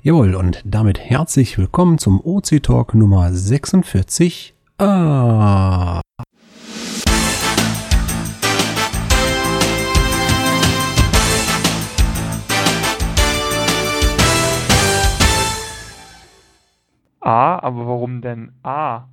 Jawohl, 0.00 0.34
und 0.34 0.62
damit 0.64 0.98
herzlich 0.98 1.58
willkommen 1.58 1.98
zum 1.98 2.20
OC 2.24 2.62
Talk 2.62 2.94
Nummer 2.94 3.32
46. 3.32 4.54
Ah. 4.78 6.00
A, 17.20 17.58
aber 17.60 17.86
warum 17.86 18.20
denn 18.20 18.52
A? 18.64 19.08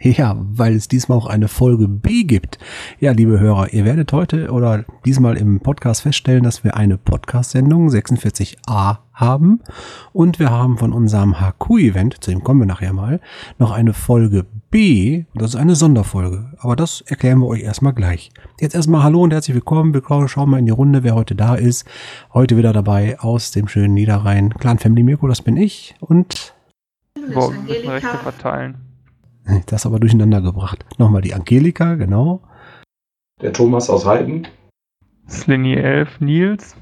Ja, 0.20 0.36
weil 0.38 0.74
es 0.74 0.88
diesmal 0.88 1.18
auch 1.18 1.26
eine 1.26 1.48
Folge 1.48 1.86
B 1.86 2.24
gibt. 2.24 2.58
Ja, 3.00 3.12
liebe 3.12 3.38
Hörer, 3.38 3.72
ihr 3.72 3.84
werdet 3.84 4.12
heute 4.12 4.50
oder 4.50 4.84
diesmal 5.04 5.36
im 5.36 5.60
Podcast 5.60 6.02
feststellen, 6.02 6.42
dass 6.42 6.64
wir 6.64 6.76
eine 6.76 6.96
Podcast-Sendung 6.96 7.88
46a 7.88 8.98
haben 9.12 9.60
und 10.12 10.38
wir 10.38 10.50
haben 10.50 10.78
von 10.78 10.94
unserem 10.94 11.36
HQ-Event, 11.38 12.24
zu 12.24 12.30
dem 12.30 12.42
kommen 12.42 12.60
wir 12.60 12.66
nachher 12.66 12.94
mal, 12.94 13.20
noch 13.58 13.72
eine 13.72 13.92
Folge 13.92 14.46
B. 14.70 15.24
Das 15.34 15.50
ist 15.50 15.56
eine 15.56 15.74
Sonderfolge, 15.74 16.52
aber 16.58 16.76
das 16.76 17.02
erklären 17.02 17.40
wir 17.40 17.48
euch 17.48 17.62
erstmal 17.62 17.92
gleich. 17.92 18.30
Jetzt 18.58 18.74
erstmal 18.74 19.02
Hallo 19.02 19.22
und 19.22 19.34
herzlich 19.34 19.54
willkommen. 19.54 19.92
Wir 19.92 20.28
schauen 20.28 20.50
mal 20.50 20.58
in 20.58 20.66
die 20.66 20.72
Runde, 20.72 21.04
wer 21.04 21.14
heute 21.14 21.34
da 21.34 21.56
ist. 21.56 21.84
Heute 22.32 22.56
wieder 22.56 22.72
dabei 22.72 23.20
aus 23.20 23.50
dem 23.50 23.68
schönen 23.68 23.92
Niederrhein. 23.92 24.54
Clan 24.54 24.78
Family 24.78 25.02
Mirko, 25.02 25.28
das 25.28 25.42
bin 25.42 25.58
ich 25.58 25.94
und... 26.00 26.54
Wo, 27.34 27.52
wir 27.52 27.60
müssen 27.60 27.88
Rechte 27.90 28.16
verteilen. 28.16 28.89
Das 29.66 29.86
aber 29.86 30.00
durcheinander 30.00 30.40
gebracht. 30.40 30.84
Nochmal 30.98 31.22
die 31.22 31.34
Angelika, 31.34 31.94
genau. 31.94 32.42
Der 33.40 33.52
Thomas 33.52 33.88
aus 33.88 34.04
Heiden. 34.06 34.48
Slinny 35.28 35.74
11, 35.74 36.20
Nils. 36.20 36.76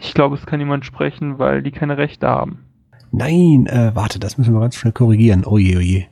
Ich 0.00 0.14
glaube, 0.14 0.36
es 0.36 0.46
kann 0.46 0.58
niemand 0.58 0.86
sprechen, 0.86 1.38
weil 1.38 1.62
die 1.62 1.70
keine 1.70 1.98
Rechte 1.98 2.28
haben. 2.28 2.64
Nein, 3.10 3.66
äh, 3.66 3.90
warte, 3.94 4.18
das 4.18 4.38
müssen 4.38 4.54
wir 4.54 4.60
ganz 4.60 4.76
schnell 4.76 4.92
korrigieren. 4.92 5.44
Oje, 5.44 5.76
oje. 5.76 6.06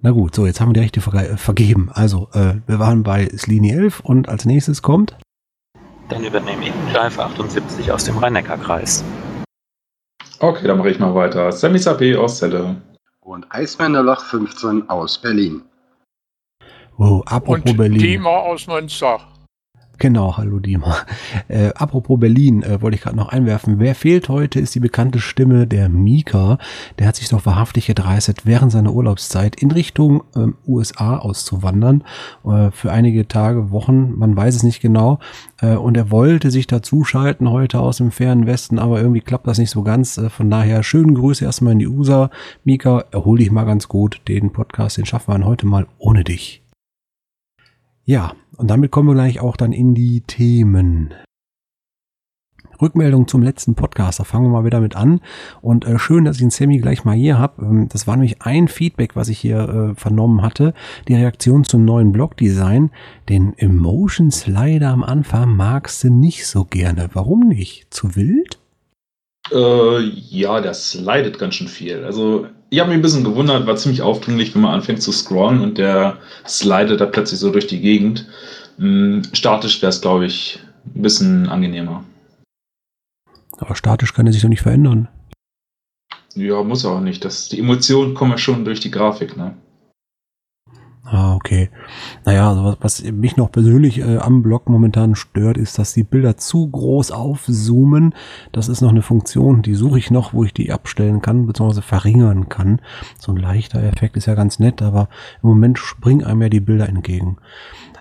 Na 0.00 0.10
gut, 0.10 0.34
so, 0.34 0.46
jetzt 0.46 0.60
haben 0.60 0.68
wir 0.68 0.74
die 0.74 0.80
Rechte 0.80 1.00
ver 1.00 1.14
äh, 1.14 1.36
vergeben. 1.36 1.90
Also, 1.92 2.28
äh, 2.34 2.56
wir 2.66 2.78
waren 2.78 3.02
bei 3.02 3.26
Slini 3.28 3.70
11 3.70 4.00
und 4.00 4.28
als 4.28 4.44
nächstes 4.44 4.82
kommt. 4.82 5.16
Dann 6.08 6.22
übernehme 6.22 6.66
ich 6.66 6.92
Live 6.92 7.18
78 7.18 7.90
aus 7.90 8.04
dem 8.04 8.18
Rhein-Neckar-Kreis. 8.18 9.02
Okay, 10.38 10.68
dann 10.68 10.78
mache 10.78 10.90
ich 10.90 10.98
mal 10.98 11.14
weiter. 11.14 11.50
Sammy 11.50 11.78
Sapé 11.78 12.16
aus 12.16 12.38
Celle 12.38 12.76
und 13.24 13.46
Eismännerloch 13.50 14.24
15 14.26 14.88
aus 14.88 15.18
Berlin. 15.18 15.62
Oh, 16.98 17.22
apropos 17.26 17.70
und 17.70 17.76
Berlin. 17.76 17.98
Dima 17.98 18.30
aus 18.30 18.66
Münster. 18.66 19.20
Genau, 19.98 20.36
hallo 20.36 20.58
Dima. 20.58 20.96
Äh, 21.48 21.68
apropos 21.74 22.18
Berlin, 22.18 22.62
äh, 22.62 22.80
wollte 22.80 22.96
ich 22.96 23.02
gerade 23.02 23.16
noch 23.16 23.28
einwerfen. 23.28 23.78
Wer 23.78 23.94
fehlt 23.94 24.28
heute, 24.28 24.60
ist 24.60 24.74
die 24.74 24.80
bekannte 24.80 25.20
Stimme 25.20 25.66
der 25.66 25.88
Mika. 25.88 26.58
Der 26.98 27.06
hat 27.06 27.16
sich 27.16 27.28
doch 27.28 27.46
wahrhaftig 27.46 27.86
gedreistet, 27.86 28.44
während 28.44 28.72
seiner 28.72 28.92
Urlaubszeit 28.92 29.56
in 29.56 29.70
Richtung 29.70 30.24
ähm, 30.34 30.56
USA 30.66 31.18
auszuwandern. 31.18 32.02
Äh, 32.44 32.70
für 32.70 32.92
einige 32.92 33.28
Tage, 33.28 33.70
Wochen, 33.70 34.12
man 34.16 34.36
weiß 34.36 34.56
es 34.56 34.62
nicht 34.62 34.80
genau. 34.80 35.18
Äh, 35.60 35.76
und 35.76 35.96
er 35.96 36.10
wollte 36.10 36.50
sich 36.50 36.66
dazuschalten 36.66 37.50
heute 37.50 37.80
aus 37.80 37.98
dem 37.98 38.10
fernen 38.10 38.46
Westen, 38.46 38.78
aber 38.78 39.00
irgendwie 39.00 39.20
klappt 39.20 39.46
das 39.46 39.58
nicht 39.58 39.70
so 39.70 39.82
ganz. 39.82 40.18
Äh, 40.18 40.30
von 40.30 40.50
daher 40.50 40.82
schönen 40.82 41.14
Grüße 41.14 41.44
erstmal 41.44 41.74
in 41.74 41.78
die 41.78 41.88
USA. 41.88 42.30
Mika, 42.64 43.04
erhol 43.12 43.38
dich 43.38 43.50
mal 43.50 43.64
ganz 43.64 43.88
gut. 43.88 44.20
Den 44.28 44.52
Podcast, 44.52 44.96
den 44.96 45.06
schaffen 45.06 45.34
wir 45.34 45.46
heute 45.46 45.66
mal 45.66 45.86
ohne 45.98 46.24
dich. 46.24 46.62
Ja, 48.06 48.32
und 48.56 48.68
damit 48.68 48.90
kommen 48.90 49.08
wir 49.08 49.14
gleich 49.14 49.40
auch 49.40 49.56
dann 49.56 49.72
in 49.72 49.94
die 49.94 50.22
Themen. 50.22 51.14
Rückmeldung 52.80 53.28
zum 53.28 53.42
letzten 53.42 53.74
Podcast, 53.74 54.20
da 54.20 54.24
fangen 54.24 54.46
wir 54.46 54.50
mal 54.50 54.64
wieder 54.64 54.80
mit 54.80 54.96
an. 54.96 55.20
Und 55.62 55.86
äh, 55.86 55.98
schön, 55.98 56.24
dass 56.24 56.36
ich 56.36 56.42
den 56.42 56.50
Sammy 56.50 56.78
gleich 56.78 57.04
mal 57.04 57.16
hier 57.16 57.38
habe. 57.38 57.62
Ähm, 57.62 57.88
das 57.90 58.06
war 58.06 58.16
nämlich 58.16 58.42
ein 58.42 58.68
Feedback, 58.68 59.16
was 59.16 59.28
ich 59.28 59.38
hier 59.38 59.68
äh, 59.68 59.94
vernommen 59.94 60.42
hatte. 60.42 60.74
Die 61.08 61.14
Reaktion 61.14 61.64
zum 61.64 61.84
neuen 61.84 62.12
Blogdesign. 62.12 62.90
Den 63.28 63.56
Emotion 63.56 64.30
Slider 64.30 64.90
am 64.90 65.02
Anfang 65.02 65.56
magst 65.56 66.04
du 66.04 66.10
nicht 66.10 66.46
so 66.46 66.64
gerne. 66.64 67.10
Warum 67.12 67.48
nicht? 67.48 67.92
Zu 67.92 68.16
wild? 68.16 68.58
Äh, 69.52 70.00
ja, 70.00 70.60
der 70.60 70.74
slidet 70.74 71.38
ganz 71.38 71.54
schön 71.54 71.68
viel. 71.68 72.04
Also 72.04 72.46
ich 72.74 72.80
habe 72.80 72.90
mich 72.90 72.98
ein 72.98 73.02
bisschen 73.02 73.22
gewundert, 73.22 73.68
war 73.68 73.76
ziemlich 73.76 74.02
aufdringlich, 74.02 74.52
wenn 74.54 74.62
man 74.62 74.74
anfängt 74.74 75.00
zu 75.00 75.12
scrollen 75.12 75.60
und 75.60 75.78
der 75.78 76.18
slidet 76.44 77.00
da 77.00 77.06
plötzlich 77.06 77.38
so 77.38 77.52
durch 77.52 77.68
die 77.68 77.80
Gegend. 77.80 78.26
Hm, 78.78 79.22
statisch 79.32 79.80
wäre 79.80 79.90
es, 79.90 80.00
glaube 80.00 80.26
ich, 80.26 80.58
ein 80.94 81.02
bisschen 81.02 81.48
angenehmer. 81.48 82.04
Aber 83.58 83.76
statisch 83.76 84.12
kann 84.12 84.26
er 84.26 84.32
sich 84.32 84.42
doch 84.42 84.48
nicht 84.48 84.62
verändern. 84.62 85.06
Ja, 86.34 86.64
muss 86.64 86.84
auch 86.84 86.98
nicht. 86.98 87.24
Das, 87.24 87.48
die 87.48 87.60
Emotionen 87.60 88.14
kommen 88.14 88.32
ja 88.32 88.38
schon 88.38 88.64
durch 88.64 88.80
die 88.80 88.90
Grafik, 88.90 89.36
ne? 89.36 89.54
Ah, 91.14 91.36
okay. 91.36 91.70
Naja, 92.24 92.48
also 92.48 92.64
was, 92.64 92.76
was 92.80 93.12
mich 93.12 93.36
noch 93.36 93.52
persönlich 93.52 94.00
äh, 94.00 94.16
am 94.16 94.42
Blog 94.42 94.68
momentan 94.68 95.14
stört, 95.14 95.56
ist, 95.56 95.78
dass 95.78 95.94
die 95.94 96.02
Bilder 96.02 96.38
zu 96.38 96.68
groß 96.68 97.12
aufzoomen. 97.12 98.16
Das 98.50 98.66
ist 98.66 98.80
noch 98.80 98.90
eine 98.90 99.02
Funktion, 99.02 99.62
die 99.62 99.76
suche 99.76 100.00
ich 100.00 100.10
noch, 100.10 100.34
wo 100.34 100.42
ich 100.42 100.52
die 100.52 100.72
abstellen 100.72 101.22
kann, 101.22 101.46
beziehungsweise 101.46 101.82
verringern 101.82 102.48
kann. 102.48 102.80
So 103.16 103.30
ein 103.30 103.36
leichter 103.36 103.80
Effekt 103.80 104.16
ist 104.16 104.26
ja 104.26 104.34
ganz 104.34 104.58
nett, 104.58 104.82
aber 104.82 105.08
im 105.40 105.50
Moment 105.50 105.78
springen 105.78 106.24
einem 106.24 106.42
ja 106.42 106.48
die 106.48 106.58
Bilder 106.58 106.88
entgegen. 106.88 107.36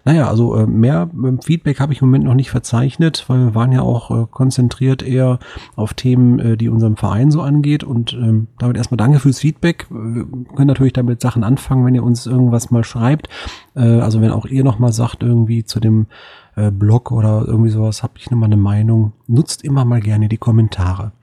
Naja, 0.06 0.28
also 0.28 0.56
äh, 0.56 0.68
mehr 0.68 1.10
äh, 1.14 1.42
Feedback 1.42 1.80
habe 1.80 1.94
ich 1.94 2.02
im 2.02 2.10
Moment 2.10 2.26
noch 2.26 2.34
nicht 2.34 2.52
verzeichnet, 2.52 3.24
weil 3.28 3.40
wir 3.40 3.56
waren 3.56 3.72
ja 3.72 3.82
auch 3.82 4.12
äh, 4.12 4.26
konzentriert 4.30 5.02
eher 5.02 5.40
auf 5.76 5.94
Themen, 5.94 6.40
äh, 6.40 6.58
die 6.58 6.68
unserem 6.68 6.98
Verein 6.98 7.32
so 7.32 7.42
angeht. 7.42 7.84
Und 7.84 8.14
ähm, 8.14 8.48
damit 8.60 8.78
erstmal 8.78 8.98
danke 8.98 9.20
fürs 9.20 9.40
Feedback. 9.40 9.88
Wir 9.90 10.26
können 10.56 10.68
natürlich 10.68 10.94
damit 10.94 11.22
Sachen 11.22 11.44
anfangen, 11.44 11.86
wenn 11.86 11.96
ihr 11.96 12.04
uns 12.04 12.26
irgendwas 12.26 12.70
mal 12.70 12.84
schreibt. 12.84 13.30
Äh, 13.76 14.00
also 14.00 14.20
wenn 14.20 14.32
auch 14.32 14.46
ihr 14.46 14.64
nochmal 14.64 14.92
sagt, 14.92 15.24
irgendwie 15.24 15.64
zu 15.64 15.80
dem 15.80 16.08
äh, 16.56 16.70
Blog 16.70 17.12
oder 17.12 17.46
irgendwie 17.48 17.70
sowas, 17.70 18.04
habe 18.04 18.14
ich 18.18 18.30
nochmal 18.30 18.48
eine 18.48 18.58
Meinung. 18.58 19.14
Nutzt 19.28 19.64
immer 19.64 19.86
mal 19.86 20.02
gerne 20.02 20.28
die 20.28 20.38
Kommentare. 20.38 21.14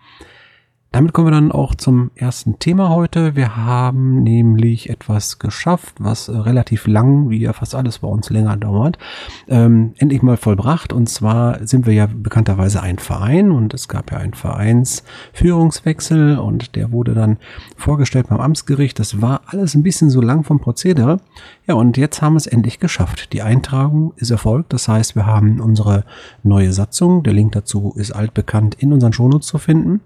Damit 0.93 1.13
kommen 1.13 1.29
wir 1.29 1.33
dann 1.33 1.53
auch 1.53 1.77
zum 1.77 2.11
ersten 2.17 2.59
Thema 2.59 2.89
heute. 2.89 3.37
Wir 3.37 3.57
haben 3.57 4.25
nämlich 4.25 4.91
etwas 4.91 5.39
geschafft, 5.39 5.95
was 6.01 6.29
äh, 6.29 6.37
relativ 6.37 6.89
lang, 6.89 7.31
wie 7.31 7.39
ja 7.39 7.53
fast 7.53 7.77
alles 7.77 8.01
bei 8.01 8.09
uns 8.09 8.29
länger 8.29 8.57
dauert, 8.57 8.99
ähm, 9.47 9.95
endlich 9.99 10.23
mal 10.23 10.37
vollbracht. 10.37 10.93
Und 10.93 11.09
zwar 11.09 11.65
sind 11.65 11.87
wir 11.87 11.95
ja 11.95 12.09
bekannterweise 12.13 12.83
ein 12.83 12.99
Verein 12.99 13.53
und 13.53 13.73
es 13.73 13.87
gab 13.87 14.11
ja 14.11 14.19
einen 14.19 14.35
Vereinsführungswechsel 14.35 16.41
und 16.41 16.75
der 16.75 16.91
wurde 16.91 17.15
dann 17.15 17.37
vorgestellt 17.77 18.27
beim 18.29 18.41
Amtsgericht. 18.41 18.99
Das 18.99 19.23
war 19.23 19.43
alles 19.47 19.77
ein 19.77 19.85
bisschen 19.85 20.11
so 20.11 20.21
lang 20.21 20.43
vom 20.43 20.59
Prozedere. 20.59 21.21
Ja, 21.69 21.77
und 21.77 21.99
jetzt 21.99 22.21
haben 22.21 22.33
wir 22.33 22.39
es 22.39 22.49
endlich 22.49 22.81
geschafft. 22.81 23.33
Die 23.33 23.43
Eintragung 23.43 24.13
ist 24.17 24.33
erfolgt. 24.33 24.73
Das 24.73 24.89
heißt, 24.89 25.15
wir 25.15 25.25
haben 25.25 25.61
unsere 25.61 26.03
neue 26.43 26.73
Satzung. 26.73 27.23
Der 27.23 27.33
Link 27.33 27.53
dazu 27.53 27.93
ist 27.95 28.11
altbekannt 28.11 28.75
in 28.75 28.93
unseren 28.93 29.13
Shownotes 29.13 29.47
zu 29.47 29.59
finden. 29.59 30.01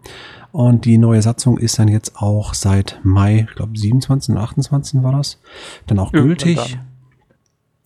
Und 0.55 0.85
die 0.85 0.99
neue 0.99 1.21
Satzung 1.21 1.59
ist 1.59 1.81
dann 1.81 1.89
jetzt 1.89 2.15
auch 2.15 2.55
seit 2.55 3.01
Mai, 3.03 3.49
ich 3.49 3.57
glaube 3.57 3.77
27. 3.77 4.37
und 4.37 4.41
28. 4.41 5.03
war 5.03 5.11
das, 5.11 5.41
dann 5.89 5.99
auch 5.99 6.13
gültig. 6.13 6.79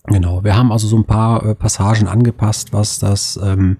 Genau, 0.05 0.43
wir 0.43 0.55
haben 0.55 0.71
also 0.71 0.87
so 0.87 0.95
ein 0.95 1.05
paar 1.05 1.43
äh, 1.43 1.55
Passagen 1.55 2.07
angepasst, 2.07 2.71
was 2.71 2.99
das 2.99 3.39
ähm, 3.43 3.77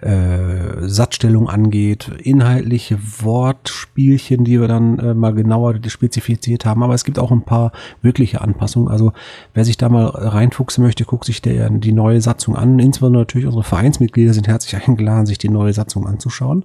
äh, 0.00 0.80
Satzstellung 0.80 1.48
angeht, 1.48 2.10
inhaltliche 2.24 2.98
Wortspielchen, 3.20 4.42
die 4.44 4.60
wir 4.60 4.66
dann 4.66 4.98
äh, 4.98 5.14
mal 5.14 5.32
genauer 5.32 5.76
spezifiziert 5.86 6.66
haben. 6.66 6.82
Aber 6.82 6.94
es 6.94 7.04
gibt 7.04 7.20
auch 7.20 7.30
ein 7.30 7.44
paar 7.44 7.70
wirkliche 8.02 8.40
Anpassungen. 8.40 8.88
Also 8.88 9.12
wer 9.52 9.64
sich 9.64 9.76
da 9.76 9.88
mal 9.88 10.06
reinfuchsen 10.06 10.82
möchte, 10.82 11.04
guckt 11.04 11.24
sich 11.24 11.40
der, 11.40 11.70
die 11.70 11.92
neue 11.92 12.20
Satzung 12.20 12.56
an. 12.56 12.80
Insbesondere 12.80 13.22
natürlich 13.22 13.46
unsere 13.46 13.62
Vereinsmitglieder 13.62 14.34
sind 14.34 14.48
herzlich 14.48 14.82
eingeladen, 14.88 15.26
sich 15.26 15.38
die 15.38 15.50
neue 15.50 15.72
Satzung 15.72 16.08
anzuschauen. 16.08 16.64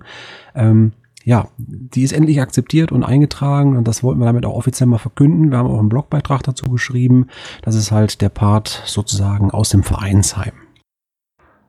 Ähm, 0.56 0.94
ja, 1.30 1.48
die 1.60 2.02
ist 2.02 2.12
endlich 2.12 2.42
akzeptiert 2.42 2.92
und 2.92 3.04
eingetragen 3.04 3.78
und 3.78 3.88
das 3.88 4.02
wollten 4.02 4.20
wir 4.20 4.26
damit 4.26 4.48
auch 4.48 4.56
offiziell 4.56 4.88
mal 4.88 4.98
verkünden. 4.98 5.52
Wir 5.52 5.60
haben 5.60 5.70
auch 5.70 5.78
einen 5.78 5.88
Blogbeitrag 5.88 6.42
dazu 6.42 6.66
geschrieben. 6.72 7.28
Das 7.62 7.76
ist 7.76 7.92
halt 7.92 8.22
der 8.22 8.30
Part 8.30 8.82
sozusagen 8.86 9.52
aus 9.52 9.70
dem 9.70 9.84
Vereinsheim. 9.84 10.54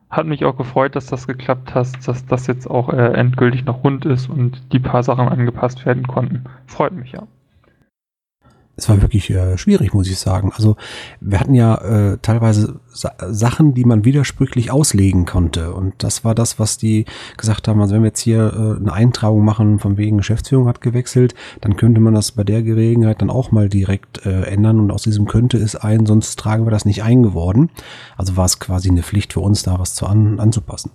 Hat 0.09 0.25
mich 0.25 0.45
auch 0.45 0.57
gefreut, 0.57 0.95
dass 0.95 1.05
das 1.05 1.27
geklappt 1.27 1.75
hat, 1.75 1.89
dass 2.07 2.25
das 2.25 2.47
jetzt 2.47 2.67
auch 2.67 2.89
äh, 2.89 3.13
endgültig 3.13 3.63
noch 3.63 3.83
rund 3.83 4.03
ist 4.03 4.31
und 4.31 4.73
die 4.73 4.79
paar 4.79 5.03
Sachen 5.03 5.29
angepasst 5.29 5.85
werden 5.85 6.07
konnten. 6.07 6.45
Freut 6.65 6.93
mich 6.93 7.11
ja 7.11 7.27
es 8.81 8.89
war 8.89 9.01
wirklich 9.01 9.29
äh, 9.29 9.57
schwierig, 9.59 9.93
muss 9.93 10.09
ich 10.09 10.17
sagen. 10.17 10.51
Also 10.55 10.75
wir 11.19 11.39
hatten 11.39 11.53
ja 11.53 11.75
äh, 11.75 12.17
teilweise 12.21 12.79
Sa 12.91 13.13
Sachen, 13.29 13.73
die 13.75 13.85
man 13.85 14.05
widersprüchlich 14.05 14.71
auslegen 14.71 15.25
konnte. 15.25 15.73
Und 15.73 15.93
das 15.99 16.25
war 16.25 16.33
das, 16.33 16.57
was 16.57 16.77
die 16.77 17.05
gesagt 17.37 17.67
haben. 17.67 17.79
Also 17.79 17.93
wenn 17.93 18.01
wir 18.01 18.07
jetzt 18.07 18.21
hier 18.21 18.51
äh, 18.53 18.79
eine 18.79 18.91
Eintragung 18.91 19.45
machen, 19.45 19.77
von 19.77 19.97
wegen 19.97 20.17
Geschäftsführung 20.17 20.67
hat 20.67 20.81
gewechselt, 20.81 21.35
dann 21.61 21.77
könnte 21.77 22.01
man 22.01 22.15
das 22.15 22.31
bei 22.31 22.43
der 22.43 22.63
Gelegenheit 22.63 23.21
dann 23.21 23.29
auch 23.29 23.51
mal 23.51 23.69
direkt 23.69 24.25
äh, 24.25 24.43
ändern. 24.45 24.79
Und 24.79 24.91
aus 24.91 25.03
diesem 25.03 25.27
könnte 25.27 25.57
es 25.57 25.75
ein, 25.75 26.07
sonst 26.07 26.39
tragen 26.39 26.65
wir 26.65 26.71
das 26.71 26.85
nicht 26.85 27.03
eingeworden. 27.03 27.69
Also 28.17 28.35
war 28.35 28.45
es 28.45 28.59
quasi 28.59 28.89
eine 28.89 29.03
Pflicht 29.03 29.33
für 29.33 29.41
uns, 29.41 29.61
da 29.61 29.77
was 29.77 29.93
zu 29.93 30.07
an, 30.07 30.39
anzupassen. 30.39 30.91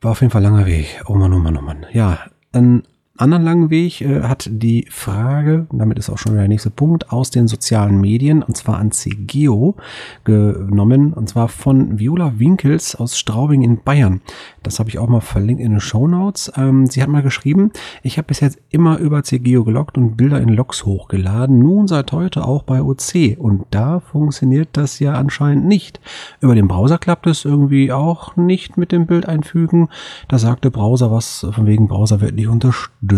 War 0.00 0.10
auf 0.10 0.20
jeden 0.20 0.32
Fall 0.32 0.42
langer 0.42 0.66
Weg. 0.66 1.00
Oh 1.06 1.14
Mann, 1.14 1.32
oh 1.32 1.38
Mann, 1.38 1.56
oh 1.56 1.62
Mann. 1.62 1.86
Ja, 1.92 2.18
dann 2.50 2.82
anderen 3.22 3.44
langen 3.44 3.70
Weg 3.70 4.00
äh, 4.00 4.22
hat 4.22 4.48
die 4.50 4.86
Frage, 4.90 5.66
damit 5.72 5.98
ist 5.98 6.10
auch 6.10 6.18
schon 6.18 6.34
der 6.34 6.48
nächste 6.48 6.70
Punkt, 6.70 7.12
aus 7.12 7.30
den 7.30 7.46
sozialen 7.46 8.00
Medien, 8.00 8.42
und 8.42 8.56
zwar 8.56 8.78
an 8.78 8.90
CGeo 8.90 9.76
genommen, 10.24 11.12
und 11.12 11.28
zwar 11.28 11.48
von 11.48 11.98
Viola 11.98 12.38
Winkels 12.38 12.96
aus 12.96 13.16
Straubing 13.16 13.62
in 13.62 13.82
Bayern. 13.82 14.20
Das 14.64 14.78
habe 14.78 14.90
ich 14.90 14.98
auch 14.98 15.08
mal 15.08 15.20
verlinkt 15.20 15.62
in 15.62 15.70
den 15.70 15.80
Show 15.80 16.08
Notes. 16.08 16.52
Ähm, 16.56 16.86
sie 16.86 17.00
hat 17.00 17.08
mal 17.08 17.22
geschrieben, 17.22 17.70
ich 18.02 18.18
habe 18.18 18.26
bis 18.26 18.40
jetzt 18.40 18.58
immer 18.70 18.98
über 18.98 19.22
CGeo 19.22 19.62
geloggt 19.64 19.96
und 19.96 20.16
Bilder 20.16 20.40
in 20.40 20.48
Logs 20.48 20.84
hochgeladen, 20.84 21.60
nun 21.60 21.86
seit 21.86 22.10
heute 22.10 22.44
auch 22.44 22.64
bei 22.64 22.82
OC. 22.82 23.38
Und 23.38 23.66
da 23.70 24.00
funktioniert 24.00 24.70
das 24.72 24.98
ja 24.98 25.14
anscheinend 25.14 25.66
nicht. 25.66 26.00
Über 26.40 26.56
den 26.56 26.66
Browser 26.66 26.98
klappt 26.98 27.28
es 27.28 27.44
irgendwie 27.44 27.92
auch 27.92 28.36
nicht 28.36 28.76
mit 28.76 28.90
dem 28.90 29.06
Bild 29.06 29.26
einfügen. 29.26 29.88
Da 30.26 30.38
sagt 30.38 30.64
der 30.64 30.70
Browser 30.70 31.12
was 31.12 31.46
von 31.52 31.66
wegen 31.66 31.86
Browser 31.86 32.20
wird 32.20 32.34
nicht 32.34 32.48
unterstützt. 32.48 33.11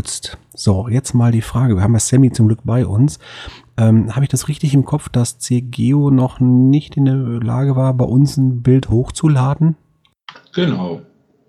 So, 0.55 0.89
jetzt 0.89 1.15
mal 1.15 1.33
die 1.33 1.43
Frage. 1.43 1.77
Wir 1.77 1.83
haben 1.83 1.95
ja 1.95 2.01
Sammy 2.01 2.31
zum 2.31 2.49
Glück 2.49 2.61
bei 2.65 2.87
uns. 2.87 3.19
Ähm, 3.77 4.15
Habe 4.15 4.25
ich 4.25 4.31
das 4.31 4.49
richtig 4.49 4.75
im 4.75 4.85
Kopf, 4.85 5.09
dass 5.09 5.39
CGeo 5.39 6.11
noch 6.11 6.41
nicht 6.41 6.97
in 6.97 7.05
der 7.05 7.17
Lage 7.17 7.77
war, 7.77 7.95
bei 7.95 8.05
uns 8.05 8.37
ein 8.37 8.63
Bild 8.63 8.89
hochzuladen? 8.89 9.77
Genau. 10.55 11.03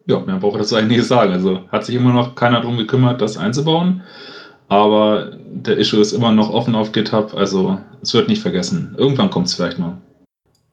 Ja, 0.07 0.19
mehr 0.19 0.37
braucht 0.37 0.59
das 0.59 0.73
eigentlich 0.73 0.99
nicht 0.99 1.07
sagen. 1.07 1.33
Also 1.33 1.61
hat 1.71 1.85
sich 1.85 1.95
immer 1.95 2.13
noch 2.13 2.35
keiner 2.35 2.61
darum 2.61 2.77
gekümmert, 2.77 3.21
das 3.21 3.37
einzubauen. 3.37 4.01
Aber 4.67 5.31
der 5.47 5.77
Issue 5.77 6.01
ist 6.01 6.13
immer 6.13 6.31
noch 6.31 6.49
offen 6.49 6.75
auf 6.75 6.91
GitHub, 6.91 7.35
also 7.35 7.77
es 8.01 8.13
wird 8.13 8.27
nicht 8.27 8.41
vergessen. 8.41 8.95
Irgendwann 8.97 9.29
kommt 9.29 9.47
es 9.47 9.53
vielleicht 9.53 9.77
mal. 9.77 9.97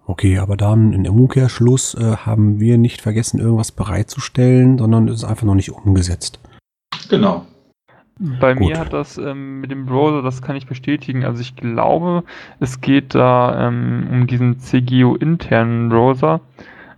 Okay, 0.07 0.39
aber 0.39 0.57
dann 0.57 0.93
in 0.93 1.07
Umkehrschluss 1.07 1.95
äh, 1.95 2.17
haben 2.17 2.59
wir 2.59 2.79
nicht 2.79 3.01
vergessen, 3.01 3.39
irgendwas 3.39 3.73
bereitzustellen, 3.73 4.79
sondern 4.79 5.09
es 5.09 5.17
ist 5.17 5.25
einfach 5.25 5.45
noch 5.45 5.55
nicht 5.55 5.71
umgesetzt. 5.71 6.41
Genau. 7.09 7.47
Bei 8.19 8.55
Gut. 8.55 8.69
mir 8.69 8.79
hat 8.79 8.93
das 8.93 9.19
ähm, 9.19 9.61
mit 9.61 9.71
dem 9.71 9.87
Browser, 9.87 10.23
das 10.23 10.43
kann 10.43 10.55
ich 10.55 10.67
bestätigen. 10.67 11.25
Also 11.25 11.41
ich 11.41 11.57
glaube, 11.57 12.25
es 12.61 12.81
geht 12.81 13.15
da 13.15 13.69
ähm, 13.69 14.07
um 14.11 14.27
diesen 14.27 14.59
CGO 14.59 15.17
internen 15.17 15.89
Browser. 15.89 16.41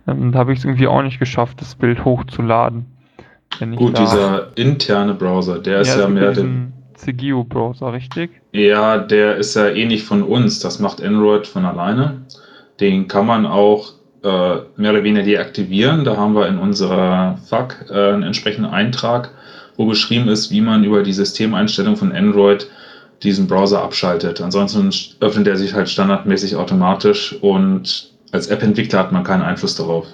Ähm, 0.07 0.31
da 0.31 0.39
habe 0.39 0.53
ich 0.53 0.59
es 0.59 0.65
irgendwie 0.65 0.87
auch 0.87 1.01
nicht 1.01 1.19
geschafft, 1.19 1.61
das 1.61 1.75
Bild 1.75 2.05
hochzuladen. 2.05 2.85
Gut, 3.75 3.97
dieser 3.97 4.55
interne 4.57 5.13
Browser, 5.13 5.59
der 5.59 5.79
ist 5.79 5.89
es 5.89 5.97
ja 5.97 6.09
mehr 6.09 6.23
der, 6.23 6.31
diesen 6.31 6.73
CGO 6.95 7.43
Browser, 7.43 7.93
richtig? 7.93 8.31
ja, 8.51 8.97
der 8.97 9.37
ist 9.37 9.55
ja 9.55 9.67
eh 9.67 9.85
nicht 9.85 10.05
von 10.05 10.23
uns. 10.23 10.59
Das 10.59 10.79
macht 10.79 11.01
Android 11.01 11.47
von 11.47 11.65
alleine. 11.65 12.21
Den 12.79 13.07
kann 13.07 13.25
man 13.25 13.45
auch 13.45 13.93
äh, 14.23 14.57
mehr 14.75 14.91
oder 14.91 15.03
weniger 15.03 15.23
deaktivieren. 15.23 16.03
Da 16.03 16.17
haben 16.17 16.35
wir 16.35 16.47
in 16.47 16.57
unserer 16.57 17.37
FAQ 17.47 17.89
äh, 17.89 18.13
einen 18.13 18.23
entsprechenden 18.23 18.71
Eintrag, 18.71 19.31
wo 19.77 19.85
beschrieben 19.85 20.27
ist, 20.29 20.51
wie 20.51 20.61
man 20.61 20.83
über 20.83 21.03
die 21.03 21.13
Systemeinstellung 21.13 21.95
von 21.95 22.11
Android 22.11 22.67
diesen 23.23 23.47
Browser 23.47 23.81
abschaltet. 23.81 24.41
Ansonsten 24.41 24.89
öffnet 25.19 25.47
er 25.47 25.55
sich 25.55 25.73
halt 25.73 25.89
standardmäßig 25.89 26.55
automatisch 26.55 27.33
und 27.41 28.11
als 28.31 28.47
App-Entwickler 28.47 28.99
hat 28.99 29.11
man 29.11 29.23
keinen 29.23 29.41
Einfluss 29.41 29.75
darauf. 29.75 30.07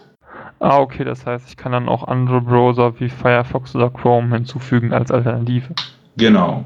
Ah, 0.60 0.78
okay, 0.78 1.04
das 1.04 1.26
heißt, 1.26 1.50
ich 1.50 1.58
kann 1.58 1.72
dann 1.72 1.90
auch 1.90 2.08
andere 2.08 2.42
Browser 2.42 3.00
wie 3.00 3.10
Firefox 3.10 3.76
oder 3.76 3.90
Chrome 3.90 4.36
hinzufügen 4.36 4.94
als 4.94 5.10
Alternative. 5.10 5.70
Genau. 6.18 6.66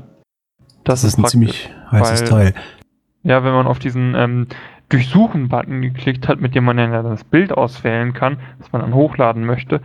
Das, 0.83 1.05
ist 1.05 1.17
ein 1.17 1.21
praktisch. 1.21 1.31
ziemlich 1.31 1.69
heißes 1.91 2.21
weil- 2.23 2.51
Teil. 2.51 2.53
Ja, 3.23 3.43
wenn 3.43 3.53
man 3.53 3.65
auf 3.65 3.79
diesen 3.79 4.13
ähm, 4.13 4.47
Durchsuchen-Button 4.89 5.81
geklickt 5.81 6.27
hat, 6.27 6.41
mit 6.41 6.53
dem 6.53 6.65
man 6.65 6.77
dann 6.77 6.91
ja 6.91 7.01
das 7.01 7.23
Bild 7.23 7.51
auswählen 7.51 8.13
kann, 8.13 8.37
das 8.59 8.71
man 8.71 8.81
dann 8.81 8.93
hochladen 8.93 9.45
möchte, 9.45 9.81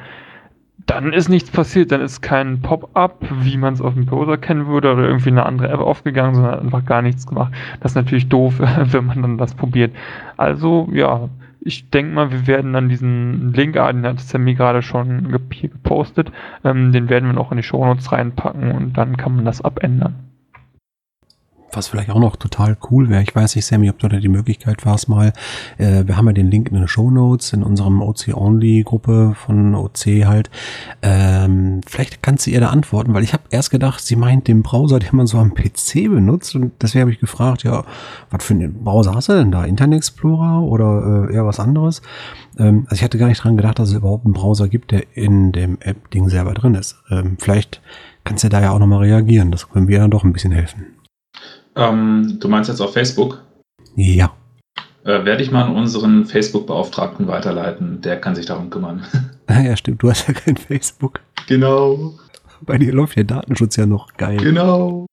dann 0.86 1.12
ist 1.12 1.28
nichts 1.28 1.50
passiert. 1.50 1.92
Dann 1.92 2.00
ist 2.00 2.20
kein 2.20 2.60
Pop-up, 2.60 3.24
wie 3.42 3.56
man 3.56 3.74
es 3.74 3.80
auf 3.80 3.94
dem 3.94 4.06
Browser 4.06 4.36
kennen 4.36 4.66
würde, 4.66 4.92
oder 4.92 5.04
irgendwie 5.04 5.30
eine 5.30 5.46
andere 5.46 5.68
App 5.68 5.80
aufgegangen, 5.80 6.34
sondern 6.34 6.60
einfach 6.60 6.84
gar 6.84 7.02
nichts 7.02 7.26
gemacht. 7.26 7.52
Das 7.80 7.92
ist 7.92 7.96
natürlich 7.96 8.28
doof, 8.28 8.54
wenn 8.84 9.06
man 9.06 9.22
dann 9.22 9.38
das 9.38 9.54
probiert. 9.54 9.94
Also, 10.36 10.88
ja, 10.92 11.28
ich 11.60 11.90
denke 11.90 12.14
mal, 12.14 12.32
wir 12.32 12.46
werden 12.46 12.72
dann 12.72 12.88
diesen 12.88 13.52
Link, 13.52 13.76
ah, 13.76 13.92
den 13.92 14.06
hat 14.06 14.20
Sammy 14.20 14.54
gerade 14.54 14.82
schon 14.82 15.28
gepostet, 15.30 16.32
ähm, 16.64 16.92
den 16.92 17.08
werden 17.10 17.26
wir 17.26 17.34
noch 17.34 17.50
in 17.50 17.58
die 17.58 17.62
Shownotes 17.62 18.12
reinpacken 18.12 18.72
und 18.72 18.96
dann 18.96 19.16
kann 19.16 19.36
man 19.36 19.44
das 19.44 19.62
abändern. 19.62 20.29
Was 21.72 21.88
vielleicht 21.88 22.10
auch 22.10 22.18
noch 22.18 22.36
total 22.36 22.76
cool 22.90 23.08
wäre, 23.08 23.22
ich 23.22 23.34
weiß 23.34 23.54
nicht, 23.54 23.64
Sammy, 23.64 23.90
ob 23.90 23.98
du 23.98 24.08
da 24.08 24.18
die 24.18 24.28
Möglichkeit 24.28 24.84
warst 24.84 25.08
mal, 25.08 25.32
äh, 25.78 26.04
wir 26.04 26.16
haben 26.16 26.26
ja 26.26 26.32
den 26.32 26.50
Link 26.50 26.68
in 26.68 26.74
den 26.74 26.88
Show 26.88 27.10
Notes 27.10 27.52
in 27.52 27.62
unserem 27.62 28.02
OC-Only-Gruppe 28.02 29.34
von 29.36 29.74
OC 29.74 30.26
halt. 30.26 30.50
Ähm, 31.02 31.80
vielleicht 31.86 32.22
kannst 32.22 32.46
du 32.46 32.50
ihr 32.50 32.60
da 32.60 32.70
antworten, 32.70 33.14
weil 33.14 33.22
ich 33.22 33.32
habe 33.32 33.44
erst 33.50 33.70
gedacht, 33.70 34.04
sie 34.04 34.16
meint 34.16 34.48
den 34.48 34.62
Browser, 34.62 34.98
den 34.98 35.14
man 35.14 35.26
so 35.26 35.38
am 35.38 35.54
PC 35.54 36.08
benutzt 36.08 36.56
und 36.56 36.72
deswegen 36.82 37.02
habe 37.02 37.12
ich 37.12 37.20
gefragt, 37.20 37.62
ja, 37.62 37.84
was 38.30 38.44
für 38.44 38.54
einen 38.54 38.82
Browser 38.82 39.14
hast 39.14 39.28
du 39.28 39.34
denn 39.34 39.52
da? 39.52 39.64
Internet 39.64 39.98
Explorer 39.98 40.62
oder 40.62 41.28
äh, 41.30 41.34
eher 41.34 41.46
was 41.46 41.60
anderes? 41.60 42.02
Ähm, 42.58 42.86
also 42.88 42.96
ich 42.96 43.04
hatte 43.04 43.18
gar 43.18 43.28
nicht 43.28 43.44
dran 43.44 43.56
gedacht, 43.56 43.78
dass 43.78 43.90
es 43.90 43.94
überhaupt 43.94 44.24
einen 44.24 44.34
Browser 44.34 44.68
gibt, 44.68 44.90
der 44.90 45.04
in 45.16 45.52
dem 45.52 45.78
App-Ding 45.80 46.28
selber 46.28 46.54
drin 46.54 46.74
ist. 46.74 46.96
Ähm, 47.10 47.36
vielleicht 47.38 47.80
kannst 48.24 48.44
du 48.44 48.48
da 48.48 48.60
ja 48.60 48.72
auch 48.72 48.78
nochmal 48.78 49.00
reagieren, 49.00 49.50
das 49.50 49.68
können 49.68 49.88
wir 49.88 50.00
dann 50.00 50.10
doch 50.10 50.24
ein 50.24 50.32
bisschen 50.32 50.52
helfen. 50.52 50.99
Ähm, 51.76 52.38
du 52.40 52.48
meinst 52.48 52.68
jetzt 52.68 52.80
auf 52.80 52.92
Facebook? 52.92 53.40
Ja. 53.96 54.32
Äh, 55.04 55.24
werde 55.24 55.42
ich 55.42 55.50
mal 55.50 55.64
an 55.64 55.76
unseren 55.76 56.26
Facebook-Beauftragten 56.26 57.26
weiterleiten. 57.26 58.02
Der 58.02 58.20
kann 58.20 58.34
sich 58.34 58.46
darum 58.46 58.70
kümmern. 58.70 59.04
Ja, 59.50 59.76
stimmt, 59.76 60.00
du 60.00 60.08
hast 60.08 60.28
ja 60.28 60.34
kein 60.34 60.56
Facebook. 60.56 61.18
genau. 61.48 62.14
Bei 62.60 62.78
dir 62.78 62.92
läuft 62.92 63.16
der 63.16 63.24
Datenschutz 63.24 63.74
ja 63.74 63.84
noch 63.84 64.14
geil. 64.14 64.36
Genau. 64.36 65.06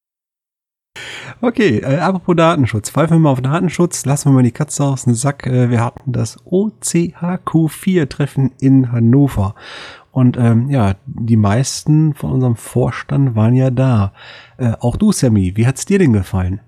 Okay, 1.42 1.80
äh, 1.80 1.98
apropos 1.98 2.36
Datenschutz. 2.36 2.92
Pfeifen 2.92 3.16
wir 3.16 3.20
mal 3.20 3.32
auf 3.32 3.42
Datenschutz. 3.42 4.06
Lassen 4.06 4.30
wir 4.30 4.34
mal 4.34 4.44
die 4.44 4.52
Katze 4.52 4.84
aus 4.84 5.06
dem 5.06 5.16
Sack. 5.16 5.48
Äh, 5.48 5.72
wir 5.72 5.84
hatten 5.84 6.12
das 6.12 6.38
OCHQ4-Treffen 6.46 8.52
in 8.60 8.92
Hannover. 8.92 9.56
Und 10.12 10.38
ähm, 10.38 10.70
ja, 10.70 10.96
die 11.06 11.38
meisten 11.38 12.16
von 12.16 12.32
unserem 12.32 12.56
Vorstand 12.56 13.36
waren 13.36 13.54
ja 13.54 13.70
da. 13.70 14.14
Äh, 14.58 14.74
auch 14.80 14.96
du, 14.98 15.12
Sammy, 15.12 15.56
wie 15.56 15.68
hat's 15.68 15.86
dir 15.86 16.00
denn 16.00 16.14
gefallen? 16.14 16.62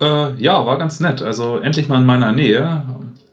Äh, 0.00 0.34
ja, 0.34 0.64
war 0.64 0.78
ganz 0.78 1.00
nett. 1.00 1.22
Also 1.22 1.58
endlich 1.58 1.88
mal 1.88 1.98
in 1.98 2.06
meiner 2.06 2.32
Nähe. 2.32 2.84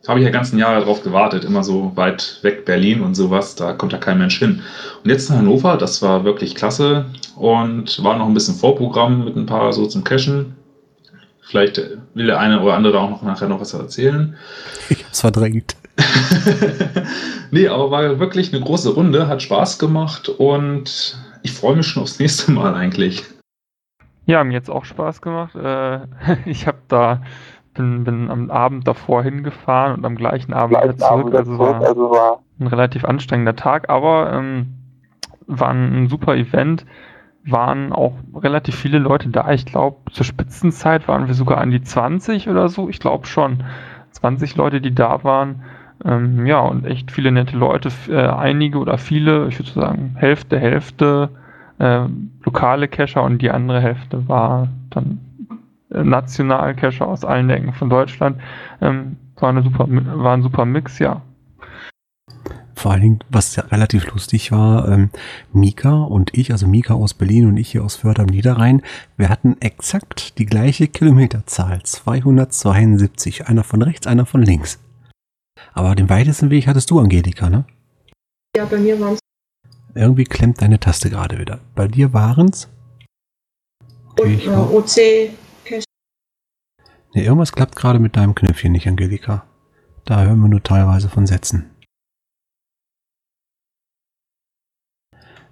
Habe 0.07 0.19
ich 0.19 0.25
ja 0.25 0.31
ganzen 0.31 0.59
Jahre 0.59 0.81
darauf 0.81 1.03
gewartet. 1.03 1.43
Immer 1.43 1.63
so 1.63 1.91
weit 1.95 2.39
weg 2.41 2.65
Berlin 2.65 3.01
und 3.01 3.15
sowas. 3.15 3.55
Da 3.55 3.73
kommt 3.73 3.91
ja 3.91 3.97
kein 3.97 4.17
Mensch 4.17 4.39
hin. 4.39 4.61
Und 5.03 5.09
jetzt 5.09 5.29
in 5.29 5.37
Hannover, 5.37 5.77
das 5.77 6.01
war 6.01 6.23
wirklich 6.23 6.55
klasse. 6.55 7.05
Und 7.35 8.03
war 8.03 8.17
noch 8.17 8.27
ein 8.27 8.33
bisschen 8.33 8.55
Vorprogramm 8.55 9.25
mit 9.25 9.35
ein 9.35 9.45
paar 9.45 9.73
so 9.73 9.85
zum 9.87 10.03
Cashen. 10.03 10.55
Vielleicht 11.41 11.77
will 12.13 12.25
der 12.25 12.39
eine 12.39 12.61
oder 12.61 12.73
andere 12.73 12.99
auch 12.99 13.09
noch 13.09 13.21
nachher 13.21 13.47
noch 13.47 13.61
was 13.61 13.73
erzählen. 13.73 14.35
Ich 14.89 15.03
hab's 15.03 15.21
verdrängt. 15.21 15.75
nee, 17.51 17.67
aber 17.67 17.89
war 17.89 18.19
wirklich 18.19 18.53
eine 18.53 18.63
große 18.63 18.89
Runde, 18.93 19.27
hat 19.27 19.41
Spaß 19.41 19.79
gemacht 19.79 20.29
und 20.29 21.17
ich 21.41 21.53
freue 21.53 21.75
mich 21.75 21.87
schon 21.87 22.03
aufs 22.03 22.19
nächste 22.19 22.51
Mal 22.51 22.75
eigentlich. 22.75 23.23
Ja, 24.25 24.43
mir 24.43 24.53
jetzt 24.53 24.69
auch 24.69 24.85
Spaß 24.85 25.21
gemacht. 25.21 25.55
Äh, 25.55 25.99
ich 26.45 26.67
habe 26.67 26.79
da 26.87 27.21
bin, 27.75 28.03
bin 28.03 28.31
am 28.31 28.49
Abend 28.49 28.87
davor 28.87 29.21
hingefahren 29.23 29.95
und 29.95 30.05
am 30.05 30.15
gleichen 30.15 30.53
Abend 30.53 30.77
wieder 30.81 30.97
zurück. 30.97 31.35
Also 31.35 31.59
war 31.59 32.39
ein 32.59 32.67
relativ 32.67 33.05
anstrengender 33.05 33.55
Tag, 33.55 33.89
aber 33.89 34.33
ähm, 34.33 34.75
war 35.45 35.71
ein 35.71 36.07
super 36.07 36.35
Event. 36.35 36.85
Waren 37.47 37.93
auch 37.93 38.13
relativ 38.33 38.75
viele 38.75 38.97
Leute 38.97 39.29
da. 39.29 39.51
Ich 39.51 39.67
glaube, 39.67 39.97
zur 40.11 40.25
Spitzenzeit 40.25 41.07
waren 41.07 41.27
wir 41.27 41.35
sogar 41.35 41.59
an 41.59 41.69
die 41.69 41.81
20 41.81 42.49
oder 42.49 42.69
so. 42.69 42.89
Ich 42.89 42.99
glaube 42.99 43.27
schon. 43.27 43.63
20 44.11 44.55
Leute, 44.55 44.81
die 44.81 44.95
da 44.95 45.23
waren. 45.23 45.63
Ähm, 46.03 46.45
ja, 46.45 46.61
und 46.61 46.85
echt 46.85 47.11
viele 47.11 47.31
nette 47.31 47.55
Leute. 47.55 47.89
Äh, 48.09 48.27
einige 48.27 48.79
oder 48.79 48.97
viele, 48.97 49.47
ich 49.47 49.59
würde 49.59 49.71
sagen, 49.71 50.15
Hälfte, 50.17 50.57
Hälfte 50.57 51.29
äh, 51.79 52.05
lokale 52.43 52.87
Cacher 52.87 53.23
und 53.23 53.41
die 53.41 53.51
andere 53.51 53.81
Hälfte 53.81 54.27
war 54.27 54.67
dann 54.89 55.19
äh, 55.91 56.03
national 56.03 56.75
Cacher 56.75 57.07
aus 57.07 57.25
allen 57.25 57.49
Ecken 57.49 57.73
von 57.73 57.89
Deutschland. 57.89 58.39
Ähm, 58.81 59.17
war, 59.35 59.49
eine 59.49 59.63
super, 59.63 59.85
war 59.89 60.33
ein 60.33 60.41
super 60.43 60.65
Mix, 60.65 60.99
ja. 60.99 61.21
Vor 62.75 62.91
allen 62.91 63.01
Dingen, 63.01 63.19
was 63.29 63.55
ja 63.55 63.63
relativ 63.63 64.11
lustig 64.11 64.51
war, 64.51 64.87
ähm, 64.89 65.09
Mika 65.53 66.03
und 66.03 66.37
ich, 66.37 66.51
also 66.51 66.67
Mika 66.67 66.93
aus 66.93 67.13
Berlin 67.13 67.47
und 67.47 67.57
ich 67.57 67.71
hier 67.71 67.83
aus 67.83 67.95
Förde 67.95 68.21
am 68.21 68.27
Niederrhein, 68.27 68.81
wir 69.17 69.29
hatten 69.29 69.55
exakt 69.59 70.37
die 70.37 70.45
gleiche 70.45 70.87
Kilometerzahl, 70.87 71.81
272, 71.81 73.47
einer 73.47 73.63
von 73.63 73.81
rechts, 73.81 74.07
einer 74.07 74.25
von 74.25 74.41
links. 74.41 74.79
Aber 75.73 75.95
den 75.95 76.09
weitesten 76.09 76.49
Weg 76.49 76.67
hattest 76.67 76.91
du, 76.91 76.99
Angelika, 76.99 77.49
ne? 77.49 77.65
Ja, 78.55 78.65
bei 78.65 78.77
mir 78.77 78.99
waren 78.99 79.13
es 79.13 79.19
Irgendwie 79.95 80.25
klemmt 80.25 80.61
deine 80.61 80.77
Taste 80.77 81.09
gerade 81.09 81.39
wieder. 81.39 81.61
Bei 81.73 81.87
dir 81.87 82.11
waren's? 82.11 82.69
Okay, 84.11 84.33
ich 84.33 84.45
äh, 84.45 84.51
war, 84.51 84.73
OC. 84.73 84.97
nee, 87.13 87.23
irgendwas 87.23 87.53
klappt 87.53 87.77
gerade 87.77 87.99
mit 87.99 88.17
deinem 88.17 88.35
Knöpfchen 88.35 88.73
nicht, 88.73 88.87
Angelika. 88.87 89.45
Da 90.03 90.23
hören 90.23 90.39
wir 90.39 90.49
nur 90.49 90.61
teilweise 90.61 91.07
von 91.07 91.25
Sätzen. 91.25 91.69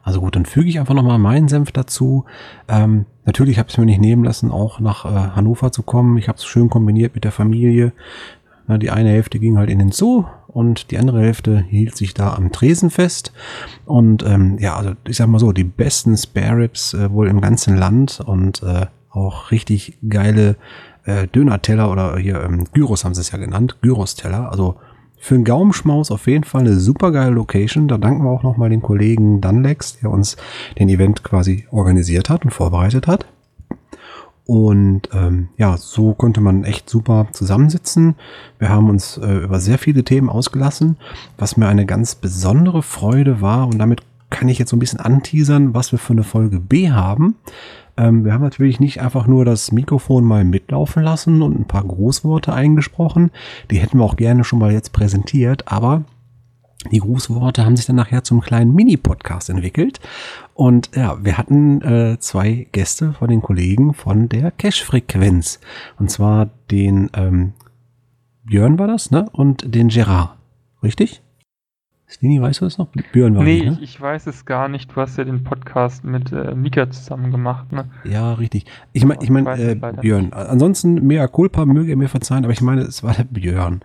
Also 0.01 0.19
gut, 0.19 0.35
dann 0.35 0.45
füge 0.45 0.67
ich 0.67 0.77
einfach 0.77 0.93
nochmal 0.93 1.19
meinen 1.19 1.47
Senf 1.47 1.71
dazu. 1.71 2.25
Ähm, 2.67 3.05
natürlich 3.23 3.57
habe 3.57 3.69
ich 3.69 3.75
es 3.75 3.77
mir 3.77 3.85
nicht 3.85 4.01
nehmen 4.01 4.25
lassen, 4.25 4.51
auch 4.51 4.81
nach 4.81 5.05
äh, 5.05 5.35
Hannover 5.35 5.71
zu 5.71 5.83
kommen. 5.83 6.17
Ich 6.17 6.27
habe 6.27 6.37
es 6.37 6.43
schön 6.43 6.69
kombiniert 6.69 7.15
mit 7.15 7.23
der 7.23 7.31
Familie. 7.31 7.93
Na, 8.67 8.77
die 8.77 8.91
eine 8.91 9.09
Hälfte 9.09 9.39
ging 9.39 9.57
halt 9.57 9.69
in 9.69 9.79
den 9.79 9.93
Zoo 9.93 10.25
und 10.53 10.91
die 10.91 10.97
andere 10.97 11.21
Hälfte 11.21 11.65
hielt 11.69 11.97
sich 11.97 12.13
da 12.13 12.33
am 12.33 12.51
Tresen 12.51 12.89
fest. 12.89 13.33
Und 13.85 14.23
ähm, 14.23 14.57
ja, 14.59 14.75
also 14.75 14.91
ich 15.07 15.17
sag 15.17 15.27
mal 15.27 15.39
so, 15.39 15.51
die 15.51 15.63
besten 15.63 16.15
Spare 16.17 16.57
Ribs 16.57 16.93
äh, 16.93 17.11
wohl 17.11 17.27
im 17.27 17.41
ganzen 17.41 17.75
Land 17.75 18.21
und 18.25 18.61
äh, 18.63 18.85
auch 19.09 19.51
richtig 19.51 19.97
geile 20.07 20.55
äh, 21.05 21.27
Döner-Teller 21.27 21.91
oder 21.91 22.17
hier 22.17 22.41
ähm, 22.43 22.65
Gyros 22.73 23.03
haben 23.03 23.13
sie 23.13 23.21
es 23.21 23.31
ja 23.31 23.37
genannt, 23.37 23.77
Gyros-Teller. 23.81 24.51
Also 24.51 24.75
für 25.17 25.35
einen 25.35 25.45
Gaumenschmaus 25.45 26.11
auf 26.11 26.27
jeden 26.27 26.43
Fall 26.43 26.61
eine 26.61 26.77
super 26.77 27.11
geile 27.11 27.31
Location. 27.31 27.87
Da 27.87 27.97
danken 27.97 28.23
wir 28.23 28.29
auch 28.29 28.43
nochmal 28.43 28.69
den 28.69 28.81
Kollegen 28.81 29.39
Dunlex, 29.39 29.99
der 29.99 30.11
uns 30.11 30.35
den 30.77 30.89
Event 30.89 31.23
quasi 31.23 31.65
organisiert 31.71 32.29
hat 32.29 32.43
und 32.43 32.51
vorbereitet 32.51 33.07
hat. 33.07 33.25
Und 34.45 35.09
ähm, 35.13 35.49
ja, 35.57 35.77
so 35.77 36.13
konnte 36.13 36.41
man 36.41 36.65
echt 36.65 36.89
super 36.89 37.27
zusammensitzen. 37.31 38.15
Wir 38.59 38.69
haben 38.69 38.89
uns 38.89 39.17
äh, 39.17 39.37
über 39.37 39.59
sehr 39.59 39.77
viele 39.77 40.03
Themen 40.03 40.29
ausgelassen, 40.29 40.97
was 41.37 41.55
mir 41.55 41.67
eine 41.67 41.85
ganz 41.85 42.15
besondere 42.15 42.83
Freude 42.83 43.39
war. 43.41 43.67
Und 43.67 43.77
damit 43.79 44.01
kann 44.29 44.49
ich 44.49 44.59
jetzt 44.59 44.71
so 44.71 44.75
ein 44.75 44.79
bisschen 44.79 44.99
anteasern, 44.99 45.73
was 45.73 45.91
wir 45.91 45.99
für 45.99 46.13
eine 46.13 46.23
Folge 46.23 46.59
B 46.59 46.91
haben. 46.91 47.35
Ähm, 47.95 48.25
wir 48.25 48.33
haben 48.33 48.41
natürlich 48.41 48.79
nicht 48.79 49.01
einfach 49.01 49.27
nur 49.27 49.45
das 49.45 49.71
Mikrofon 49.71 50.23
mal 50.23 50.43
mitlaufen 50.43 51.03
lassen 51.03 51.41
und 51.41 51.59
ein 51.59 51.67
paar 51.67 51.83
Großworte 51.83 52.51
eingesprochen. 52.51 53.31
Die 53.71 53.77
hätten 53.77 53.99
wir 53.99 54.03
auch 54.03 54.17
gerne 54.17 54.43
schon 54.43 54.59
mal 54.59 54.71
jetzt 54.73 54.91
präsentiert, 54.91 55.71
aber 55.71 56.03
die 56.91 56.99
Grußworte 56.99 57.65
haben 57.65 57.75
sich 57.75 57.85
dann 57.85 57.95
nachher 57.95 58.23
zum 58.23 58.41
kleinen 58.41 58.73
Mini-Podcast 58.73 59.49
entwickelt. 59.49 59.99
Und 60.53 60.91
ja, 60.95 61.17
wir 61.23 61.37
hatten 61.37 61.81
äh, 61.81 62.19
zwei 62.19 62.67
Gäste 62.71 63.13
von 63.13 63.29
den 63.29 63.41
Kollegen 63.41 63.93
von 63.93 64.29
der 64.29 64.51
Cash-Frequenz. 64.51 65.59
Und 65.97 66.11
zwar 66.11 66.49
den 66.69 67.09
ähm, 67.15 67.53
Björn 68.43 68.77
war 68.77 68.87
das, 68.87 69.11
ne? 69.11 69.29
Und 69.31 69.73
den 69.73 69.87
Gerard. 69.87 70.37
Richtig? 70.83 71.21
Stini, 72.13 72.39
weißt 72.39 72.61
du 72.61 72.65
das 72.65 72.77
noch? 72.77 72.89
Björn 73.11 73.35
war 73.35 73.43
Nee, 73.43 73.61
nicht, 73.61 73.65
ne? 73.65 73.77
ich, 73.81 73.95
ich, 73.95 74.01
weiß 74.01 74.27
es 74.27 74.45
gar 74.45 74.67
nicht. 74.67 74.91
Du 74.91 74.97
hast 74.97 75.17
ja 75.17 75.23
den 75.23 75.43
Podcast 75.43 76.03
mit 76.03 76.31
äh, 76.31 76.53
Mika 76.53 76.87
zusammen 76.91 77.31
gemacht, 77.31 77.71
ne? 77.71 77.85
Ja, 78.03 78.33
richtig. 78.33 78.65
Ich 78.91 79.03
meine, 79.03 79.23
ich 79.23 79.31
mein, 79.31 79.47
äh, 79.47 79.75
Björn. 79.99 80.25
Nicht. 80.25 80.35
Ansonsten, 80.35 81.07
mea 81.07 81.27
culpa, 81.27 81.65
möge 81.65 81.91
er 81.91 81.97
mir 81.97 82.09
verzeihen, 82.09 82.43
aber 82.43 82.53
ich 82.53 82.61
meine, 82.61 82.81
es 82.81 83.01
war 83.01 83.13
der 83.13 83.23
Björn. 83.23 83.81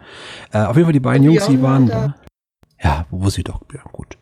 Äh, 0.53 0.59
auf 0.59 0.77
jeden 0.77 0.85
Fall 0.85 0.93
die 0.93 1.01
beiden 1.01 1.25
Jungs, 1.25 1.47
die 1.47 1.63
waren 1.63 1.87
da. 1.87 2.17
Ja, 2.83 3.07
wo 3.11 3.29
sie 3.29 3.45
doch, 3.45 3.65
Björn, 3.65 3.89
gut. 3.93 4.19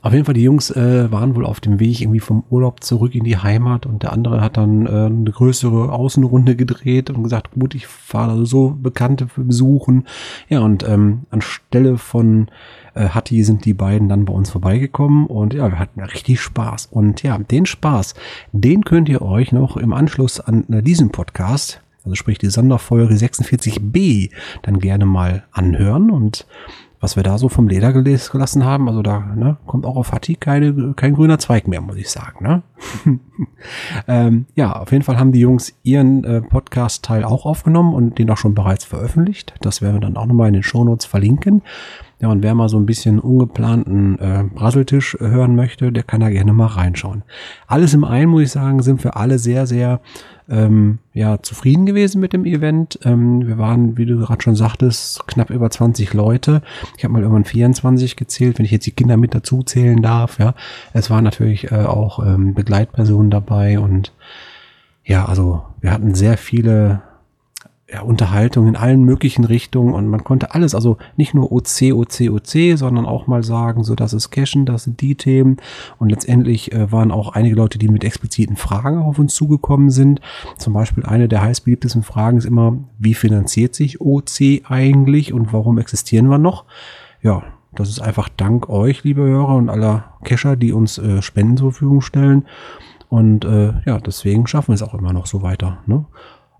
Auf 0.00 0.12
jeden 0.12 0.24
Fall, 0.24 0.34
die 0.34 0.42
Jungs 0.42 0.70
äh, 0.70 1.10
waren 1.12 1.34
wohl 1.34 1.44
auf 1.44 1.60
dem 1.60 1.78
Weg 1.80 2.00
irgendwie 2.00 2.20
vom 2.20 2.44
Urlaub 2.48 2.82
zurück 2.82 3.14
in 3.14 3.24
die 3.24 3.36
Heimat 3.36 3.84
und 3.84 4.02
der 4.02 4.12
andere 4.12 4.40
hat 4.40 4.56
dann 4.56 4.86
äh, 4.86 4.90
eine 5.06 5.30
größere 5.30 5.92
Außenrunde 5.92 6.56
gedreht 6.56 7.10
und 7.10 7.22
gesagt, 7.22 7.50
gut, 7.52 7.74
ich 7.74 7.86
fahre 7.86 8.46
so 8.46 8.70
Bekannte 8.70 9.28
besuchen. 9.36 10.06
Ja, 10.48 10.60
und 10.60 10.88
ähm, 10.88 11.22
anstelle 11.30 11.98
von 11.98 12.48
äh, 12.94 13.08
Hatti 13.08 13.44
sind 13.44 13.66
die 13.66 13.74
beiden 13.74 14.08
dann 14.08 14.24
bei 14.24 14.32
uns 14.32 14.50
vorbeigekommen 14.50 15.26
und 15.26 15.52
ja, 15.52 15.70
wir 15.70 15.78
hatten 15.78 16.00
richtig 16.00 16.40
Spaß. 16.40 16.86
Und 16.86 17.22
ja, 17.22 17.36
den 17.36 17.66
Spaß, 17.66 18.14
den 18.52 18.84
könnt 18.84 19.10
ihr 19.10 19.20
euch 19.20 19.52
noch 19.52 19.76
im 19.76 19.92
Anschluss 19.92 20.40
an 20.40 20.64
äh, 20.70 20.82
diesen 20.82 21.10
Podcast, 21.10 21.82
also 22.02 22.14
sprich 22.14 22.38
die 22.38 22.48
Sonderfolge 22.48 23.14
46b, 23.14 24.30
dann 24.62 24.78
gerne 24.78 25.04
mal 25.04 25.44
anhören 25.52 26.10
und 26.10 26.46
was 27.00 27.16
wir 27.16 27.22
da 27.22 27.38
so 27.38 27.48
vom 27.48 27.68
Leder 27.68 27.92
gelassen 27.92 28.64
haben, 28.64 28.88
also 28.88 29.02
da 29.02 29.20
ne, 29.20 29.56
kommt 29.66 29.84
auch 29.84 29.96
auf 29.96 30.12
Hatti 30.12 30.34
keine, 30.34 30.94
kein 30.94 31.14
grüner 31.14 31.38
Zweig 31.38 31.68
mehr, 31.68 31.80
muss 31.80 31.96
ich 31.96 32.10
sagen. 32.10 32.44
Ne? 32.44 32.62
ähm, 34.08 34.46
ja, 34.54 34.72
auf 34.72 34.92
jeden 34.92 35.04
Fall 35.04 35.18
haben 35.18 35.32
die 35.32 35.40
Jungs 35.40 35.74
ihren 35.82 36.24
äh, 36.24 36.40
Podcast-Teil 36.40 37.24
auch 37.24 37.44
aufgenommen 37.44 37.94
und 37.94 38.18
den 38.18 38.30
auch 38.30 38.38
schon 38.38 38.54
bereits 38.54 38.84
veröffentlicht. 38.84 39.54
Das 39.60 39.82
werden 39.82 39.96
wir 39.96 40.00
dann 40.00 40.16
auch 40.16 40.26
nochmal 40.26 40.48
in 40.48 40.54
den 40.54 40.62
Shownotes 40.62 41.06
verlinken. 41.06 41.62
Ja, 42.18 42.28
und 42.28 42.42
wer 42.42 42.54
mal 42.54 42.70
so 42.70 42.78
ein 42.78 42.86
bisschen 42.86 43.18
ungeplanten 43.18 44.18
äh, 44.18 44.44
Brasseltisch 44.54 45.18
hören 45.20 45.54
möchte, 45.54 45.92
der 45.92 46.02
kann 46.02 46.22
da 46.22 46.30
gerne 46.30 46.54
mal 46.54 46.66
reinschauen. 46.66 47.24
Alles 47.66 47.92
im 47.92 48.04
einen, 48.04 48.30
muss 48.30 48.42
ich 48.42 48.50
sagen, 48.52 48.82
sind 48.82 49.04
wir 49.04 49.18
alle 49.18 49.38
sehr, 49.38 49.66
sehr 49.66 50.00
ähm, 50.48 50.98
ja, 51.12 51.42
zufrieden 51.42 51.86
gewesen 51.86 52.20
mit 52.20 52.32
dem 52.32 52.44
Event. 52.44 52.98
Ähm, 53.04 53.46
wir 53.46 53.58
waren, 53.58 53.96
wie 53.96 54.06
du 54.06 54.18
gerade 54.18 54.42
schon 54.42 54.54
sagtest, 54.54 55.26
knapp 55.26 55.50
über 55.50 55.70
20 55.70 56.14
Leute. 56.14 56.62
Ich 56.96 57.04
habe 57.04 57.12
mal 57.12 57.22
irgendwann 57.22 57.44
24 57.44 58.16
gezählt, 58.16 58.58
wenn 58.58 58.64
ich 58.64 58.70
jetzt 58.70 58.86
die 58.86 58.92
Kinder 58.92 59.16
mit 59.16 59.34
dazu 59.34 59.62
zählen 59.62 60.00
darf. 60.02 60.38
Ja, 60.38 60.54
es 60.92 61.10
waren 61.10 61.24
natürlich 61.24 61.72
äh, 61.72 61.84
auch 61.84 62.24
ähm, 62.24 62.54
Begleitpersonen 62.54 63.30
dabei 63.30 63.78
und 63.78 64.12
ja, 65.04 65.24
also 65.24 65.62
wir 65.80 65.92
hatten 65.92 66.14
sehr 66.14 66.36
viele 66.36 67.02
ja, 67.88 68.00
Unterhaltung 68.00 68.66
in 68.66 68.74
allen 68.74 69.04
möglichen 69.04 69.44
Richtungen 69.44 69.94
und 69.94 70.08
man 70.08 70.24
konnte 70.24 70.54
alles, 70.54 70.74
also 70.74 70.96
nicht 71.16 71.34
nur 71.34 71.52
OC, 71.52 71.92
OC, 71.92 72.30
OC, 72.30 72.76
sondern 72.76 73.06
auch 73.06 73.28
mal 73.28 73.44
sagen, 73.44 73.84
so 73.84 73.94
das 73.94 74.12
ist 74.12 74.30
Cashen, 74.30 74.66
das 74.66 74.84
sind 74.84 75.00
die 75.00 75.14
Themen 75.14 75.58
und 75.98 76.10
letztendlich 76.10 76.72
äh, 76.72 76.90
waren 76.90 77.12
auch 77.12 77.34
einige 77.34 77.54
Leute, 77.54 77.78
die 77.78 77.88
mit 77.88 78.02
expliziten 78.02 78.56
Fragen 78.56 78.98
auf 78.98 79.20
uns 79.20 79.36
zugekommen 79.36 79.90
sind. 79.90 80.20
Zum 80.58 80.72
Beispiel 80.72 81.04
eine 81.04 81.28
der 81.28 81.42
heißbeliebtesten 81.42 82.02
Fragen 82.02 82.38
ist 82.38 82.44
immer, 82.44 82.76
wie 82.98 83.14
finanziert 83.14 83.76
sich 83.76 84.00
OC 84.00 84.62
eigentlich 84.68 85.32
und 85.32 85.52
warum 85.52 85.78
existieren 85.78 86.26
wir 86.28 86.38
noch? 86.38 86.64
Ja, 87.22 87.44
das 87.76 87.88
ist 87.88 88.00
einfach 88.00 88.28
dank 88.28 88.68
euch, 88.68 89.04
liebe 89.04 89.22
Hörer 89.22 89.54
und 89.54 89.68
aller 89.68 90.16
Cacher, 90.24 90.56
die 90.56 90.72
uns 90.72 90.98
äh, 90.98 91.22
Spenden 91.22 91.56
zur 91.56 91.70
Verfügung 91.70 92.00
stellen. 92.00 92.46
Und 93.08 93.44
äh, 93.44 93.74
ja, 93.84 94.00
deswegen 94.00 94.48
schaffen 94.48 94.68
wir 94.68 94.74
es 94.74 94.82
auch 94.82 94.94
immer 94.94 95.12
noch 95.12 95.26
so 95.26 95.42
weiter. 95.42 95.78
Ne? 95.86 96.04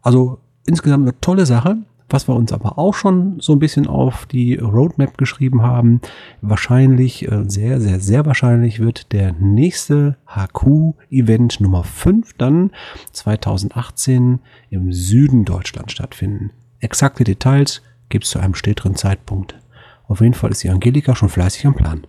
Also 0.02 0.38
insgesamt 0.66 1.04
eine 1.04 1.20
tolle 1.20 1.46
Sache. 1.46 1.78
Was 2.08 2.28
wir 2.28 2.36
uns 2.36 2.52
aber 2.52 2.78
auch 2.78 2.94
schon 2.94 3.40
so 3.40 3.52
ein 3.52 3.58
bisschen 3.58 3.88
auf 3.88 4.26
die 4.26 4.54
Roadmap 4.54 5.18
geschrieben 5.18 5.62
haben, 5.62 6.00
wahrscheinlich, 6.40 7.26
äh, 7.26 7.44
sehr, 7.48 7.80
sehr, 7.80 7.98
sehr 7.98 8.24
wahrscheinlich 8.24 8.78
wird 8.78 9.12
der 9.12 9.32
nächste 9.32 10.16
HQ-Event 10.28 11.60
Nummer 11.60 11.82
5 11.82 12.34
dann 12.34 12.70
2018 13.10 14.38
im 14.70 14.92
Süden 14.92 15.44
Deutschland 15.44 15.90
stattfinden. 15.90 16.52
Exakte 16.78 17.24
Details 17.24 17.82
gibt 18.08 18.24
es 18.24 18.30
zu 18.30 18.38
einem 18.38 18.54
späteren 18.54 18.94
Zeitpunkt. 18.94 19.58
Auf 20.06 20.20
jeden 20.20 20.34
Fall 20.34 20.52
ist 20.52 20.62
die 20.62 20.70
Angelika 20.70 21.16
schon 21.16 21.28
fleißig 21.28 21.66
am 21.66 21.74
Plan. 21.74 22.06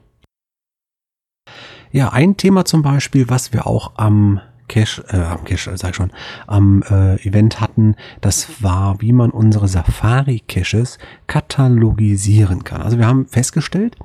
Ja, 1.91 2.09
ein 2.09 2.37
Thema 2.37 2.65
zum 2.65 2.83
Beispiel, 2.83 3.29
was 3.29 3.53
wir 3.53 3.65
auch 3.65 3.93
am 3.95 4.41
Cache, 4.67 5.03
äh, 5.09 5.17
am 5.17 5.43
Cache, 5.43 5.77
sag 5.77 5.91
ich 5.91 5.95
schon, 5.95 6.11
am 6.45 6.83
äh, 6.89 7.15
Event 7.27 7.61
hatten, 7.61 7.95
das 8.21 8.61
war, 8.61 9.01
wie 9.01 9.13
man 9.13 9.31
unsere 9.31 9.67
Safari-Caches 9.67 10.97
katalogisieren 11.27 12.63
kann. 12.63 12.81
Also 12.81 12.97
wir 12.97 13.07
haben 13.07 13.27
festgestellt, 13.27 13.95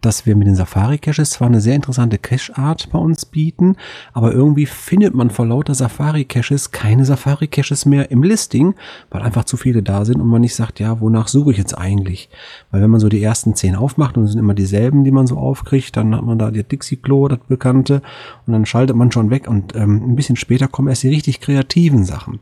dass 0.00 0.26
wir 0.26 0.36
mit 0.36 0.46
den 0.46 0.54
Safari-Caches 0.54 1.30
zwar 1.30 1.48
eine 1.48 1.60
sehr 1.60 1.74
interessante 1.74 2.18
Cache-Art 2.18 2.90
bei 2.90 2.98
uns 2.98 3.24
bieten, 3.24 3.76
aber 4.12 4.32
irgendwie 4.32 4.66
findet 4.66 5.14
man 5.14 5.30
vor 5.30 5.46
lauter 5.46 5.74
Safari-Caches 5.74 6.70
keine 6.70 7.04
Safari-Caches 7.04 7.86
mehr 7.86 8.10
im 8.10 8.22
Listing, 8.22 8.74
weil 9.10 9.22
einfach 9.22 9.44
zu 9.44 9.56
viele 9.56 9.82
da 9.82 10.04
sind 10.04 10.20
und 10.20 10.28
man 10.28 10.40
nicht 10.40 10.54
sagt, 10.54 10.80
ja, 10.80 11.00
wonach 11.00 11.28
suche 11.28 11.52
ich 11.52 11.58
jetzt 11.58 11.76
eigentlich? 11.76 12.28
Weil 12.70 12.82
wenn 12.82 12.90
man 12.90 13.00
so 13.00 13.08
die 13.08 13.22
ersten 13.22 13.54
zehn 13.54 13.76
aufmacht 13.76 14.16
und 14.16 14.24
es 14.24 14.32
sind 14.32 14.40
immer 14.40 14.54
dieselben, 14.54 15.04
die 15.04 15.10
man 15.10 15.26
so 15.26 15.36
aufkriegt, 15.36 15.96
dann 15.96 16.14
hat 16.14 16.24
man 16.24 16.38
da 16.38 16.50
die 16.50 16.64
Dixie-Klo, 16.64 17.28
das 17.28 17.40
Bekannte, 17.48 18.02
und 18.46 18.52
dann 18.52 18.66
schaltet 18.66 18.96
man 18.96 19.12
schon 19.12 19.30
weg 19.30 19.48
und 19.48 19.74
ähm, 19.74 20.02
ein 20.10 20.16
bisschen 20.16 20.36
später 20.36 20.68
kommen 20.68 20.88
erst 20.88 21.02
die 21.02 21.08
richtig 21.08 21.40
kreativen 21.40 22.04
Sachen. 22.04 22.40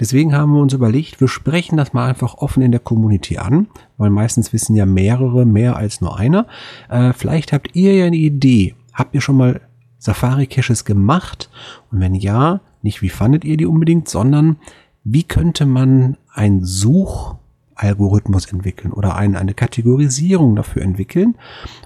Deswegen 0.00 0.34
haben 0.34 0.52
wir 0.52 0.60
uns 0.60 0.72
überlegt, 0.72 1.20
wir 1.20 1.28
sprechen 1.28 1.76
das 1.76 1.92
mal 1.92 2.08
einfach 2.08 2.34
offen 2.34 2.62
in 2.62 2.70
der 2.70 2.80
Community 2.80 3.38
an, 3.38 3.66
weil 3.96 4.10
meistens 4.10 4.52
wissen 4.52 4.76
ja 4.76 4.86
mehrere 4.86 5.44
mehr 5.44 5.76
als 5.76 6.00
nur 6.00 6.18
einer. 6.18 6.46
Äh, 6.88 7.12
vielleicht 7.12 7.52
habt 7.52 7.74
ihr 7.74 7.94
ja 7.94 8.06
eine 8.06 8.16
Idee. 8.16 8.74
Habt 8.94 9.14
ihr 9.14 9.20
schon 9.20 9.36
mal 9.36 9.60
Safari-Caches 9.98 10.84
gemacht? 10.84 11.50
Und 11.90 12.00
wenn 12.00 12.14
ja, 12.14 12.60
nicht 12.82 13.02
wie 13.02 13.08
fandet 13.08 13.44
ihr 13.44 13.56
die 13.56 13.66
unbedingt, 13.66 14.08
sondern 14.08 14.56
wie 15.02 15.24
könnte 15.24 15.66
man 15.66 16.16
ein 16.32 16.64
Suchalgorithmus 16.64 18.46
entwickeln 18.46 18.92
oder 18.92 19.16
ein, 19.16 19.36
eine 19.36 19.54
Kategorisierung 19.54 20.54
dafür 20.54 20.82
entwickeln, 20.82 21.36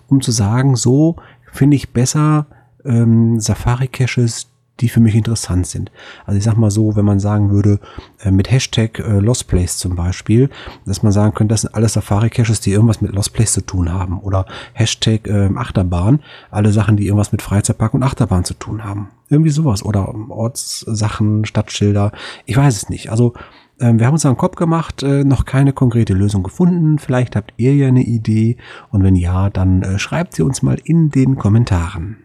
um 0.09 0.21
zu 0.21 0.33
sagen, 0.33 0.76
so 0.76 1.16
finde 1.50 1.76
ich 1.76 1.92
besser 1.92 2.47
ähm, 2.85 3.40
Safari-Caches, 3.40 4.51
die 4.82 4.88
für 4.88 5.00
mich 5.00 5.14
interessant 5.14 5.66
sind. 5.66 5.90
Also 6.26 6.36
ich 6.36 6.44
sag 6.44 6.56
mal 6.56 6.70
so, 6.70 6.96
wenn 6.96 7.04
man 7.04 7.20
sagen 7.20 7.50
würde, 7.50 7.78
äh, 8.20 8.30
mit 8.30 8.50
Hashtag 8.50 8.98
äh, 8.98 9.20
Lost 9.20 9.46
Place 9.48 9.78
zum 9.78 9.96
Beispiel, 9.96 10.50
dass 10.84 11.02
man 11.02 11.12
sagen 11.12 11.34
könnte, 11.34 11.54
das 11.54 11.62
sind 11.62 11.74
alles 11.74 11.94
Safari-Caches, 11.94 12.60
die 12.60 12.72
irgendwas 12.72 13.00
mit 13.00 13.12
Lost 13.12 13.32
Place 13.32 13.52
zu 13.52 13.64
tun 13.64 13.92
haben. 13.92 14.20
Oder 14.20 14.44
Hashtag 14.74 15.26
äh, 15.28 15.48
Achterbahn, 15.54 16.20
alle 16.50 16.72
Sachen, 16.72 16.96
die 16.96 17.06
irgendwas 17.06 17.32
mit 17.32 17.42
Freizeitpark 17.42 17.94
und 17.94 18.02
Achterbahn 18.02 18.44
zu 18.44 18.54
tun 18.54 18.84
haben. 18.84 19.08
Irgendwie 19.28 19.50
sowas. 19.50 19.84
Oder 19.84 20.12
Ortssachen, 20.28 21.44
Stadtschilder. 21.44 22.12
Ich 22.44 22.56
weiß 22.56 22.76
es 22.76 22.88
nicht. 22.88 23.10
Also 23.10 23.34
ähm, 23.80 23.98
wir 23.98 24.06
haben 24.06 24.14
uns 24.14 24.26
einen 24.26 24.36
Kopf 24.36 24.56
gemacht, 24.56 25.02
äh, 25.02 25.24
noch 25.24 25.44
keine 25.44 25.72
konkrete 25.72 26.12
Lösung 26.12 26.42
gefunden. 26.42 26.98
Vielleicht 26.98 27.36
habt 27.36 27.54
ihr 27.56 27.74
ja 27.74 27.88
eine 27.88 28.02
Idee 28.02 28.56
und 28.90 29.02
wenn 29.02 29.16
ja, 29.16 29.48
dann 29.48 29.82
äh, 29.82 29.98
schreibt 29.98 30.34
sie 30.34 30.42
uns 30.42 30.62
mal 30.62 30.78
in 30.84 31.10
den 31.10 31.36
Kommentaren. 31.36 32.21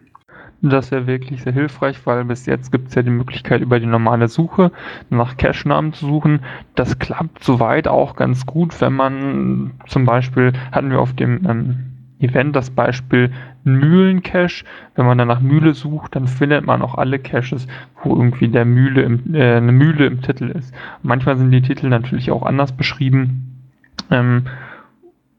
Das 0.61 0.89
wäre 0.89 1.05
wirklich 1.05 1.43
sehr 1.43 1.53
hilfreich, 1.53 2.03
weil 2.05 2.25
bis 2.25 2.47
jetzt 2.47 2.71
gibt 2.71 2.89
es 2.89 2.95
ja 2.95 3.03
die 3.03 3.11
Möglichkeit, 3.11 3.61
über 3.61 3.79
die 3.79 3.85
normale 3.85 4.27
Suche 4.27 4.71
nach 5.09 5.37
Cache-Namen 5.37 5.93
zu 5.93 6.07
suchen. 6.07 6.39
Das 6.73 6.97
klappt 6.97 7.43
soweit 7.43 7.87
auch 7.87 8.15
ganz 8.15 8.45
gut, 8.45 8.79
wenn 8.81 8.93
man 8.93 9.71
zum 9.87 10.05
Beispiel, 10.05 10.53
hatten 10.71 10.89
wir 10.89 10.99
auf 10.99 11.13
dem 11.13 11.45
ähm, 11.47 11.75
Event 12.19 12.55
das 12.55 12.71
Beispiel 12.71 13.31
Mühlen-Cache. 13.65 14.65
Wenn 14.95 15.05
man 15.05 15.19
dann 15.19 15.27
nach 15.27 15.41
Mühle 15.41 15.73
sucht, 15.75 16.15
dann 16.15 16.27
findet 16.27 16.65
man 16.65 16.81
auch 16.81 16.95
alle 16.95 17.19
Caches, 17.19 17.67
wo 18.01 18.15
irgendwie 18.15 18.47
der 18.47 18.65
Mühle 18.65 19.03
im, 19.03 19.35
äh, 19.35 19.57
eine 19.57 19.71
Mühle 19.71 20.07
im 20.07 20.21
Titel 20.21 20.45
ist. 20.45 20.73
Manchmal 21.03 21.37
sind 21.37 21.51
die 21.51 21.61
Titel 21.61 21.87
natürlich 21.87 22.31
auch 22.31 22.43
anders 22.43 22.71
beschrieben. 22.71 23.69
Ähm, 24.09 24.43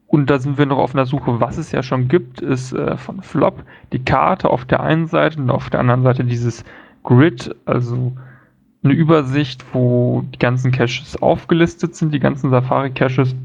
und 0.08 0.30
da 0.30 0.38
sind 0.38 0.58
wir 0.58 0.66
noch 0.66 0.78
auf 0.78 0.94
einer 0.94 1.06
Suche. 1.06 1.38
Was 1.38 1.58
es 1.58 1.70
ja 1.70 1.82
schon 1.82 2.08
gibt, 2.08 2.40
ist 2.40 2.72
äh, 2.72 2.96
von 2.96 3.22
Flop 3.22 3.62
die 3.92 4.02
Karte 4.02 4.50
auf 4.50 4.64
der 4.64 4.80
einen 4.80 5.06
Seite 5.06 5.38
und 5.38 5.50
auf 5.50 5.68
der 5.70 5.80
anderen 5.80 6.02
Seite 6.02 6.24
dieses 6.24 6.64
Grid, 7.04 7.54
also 7.66 8.12
eine 8.82 8.94
Übersicht, 8.94 9.64
wo 9.74 10.24
die 10.34 10.38
ganzen 10.38 10.72
Caches 10.72 11.20
aufgelistet 11.20 11.94
sind, 11.94 12.12
die 12.14 12.20
ganzen 12.20 12.50
Safari-Caches. 12.50 13.36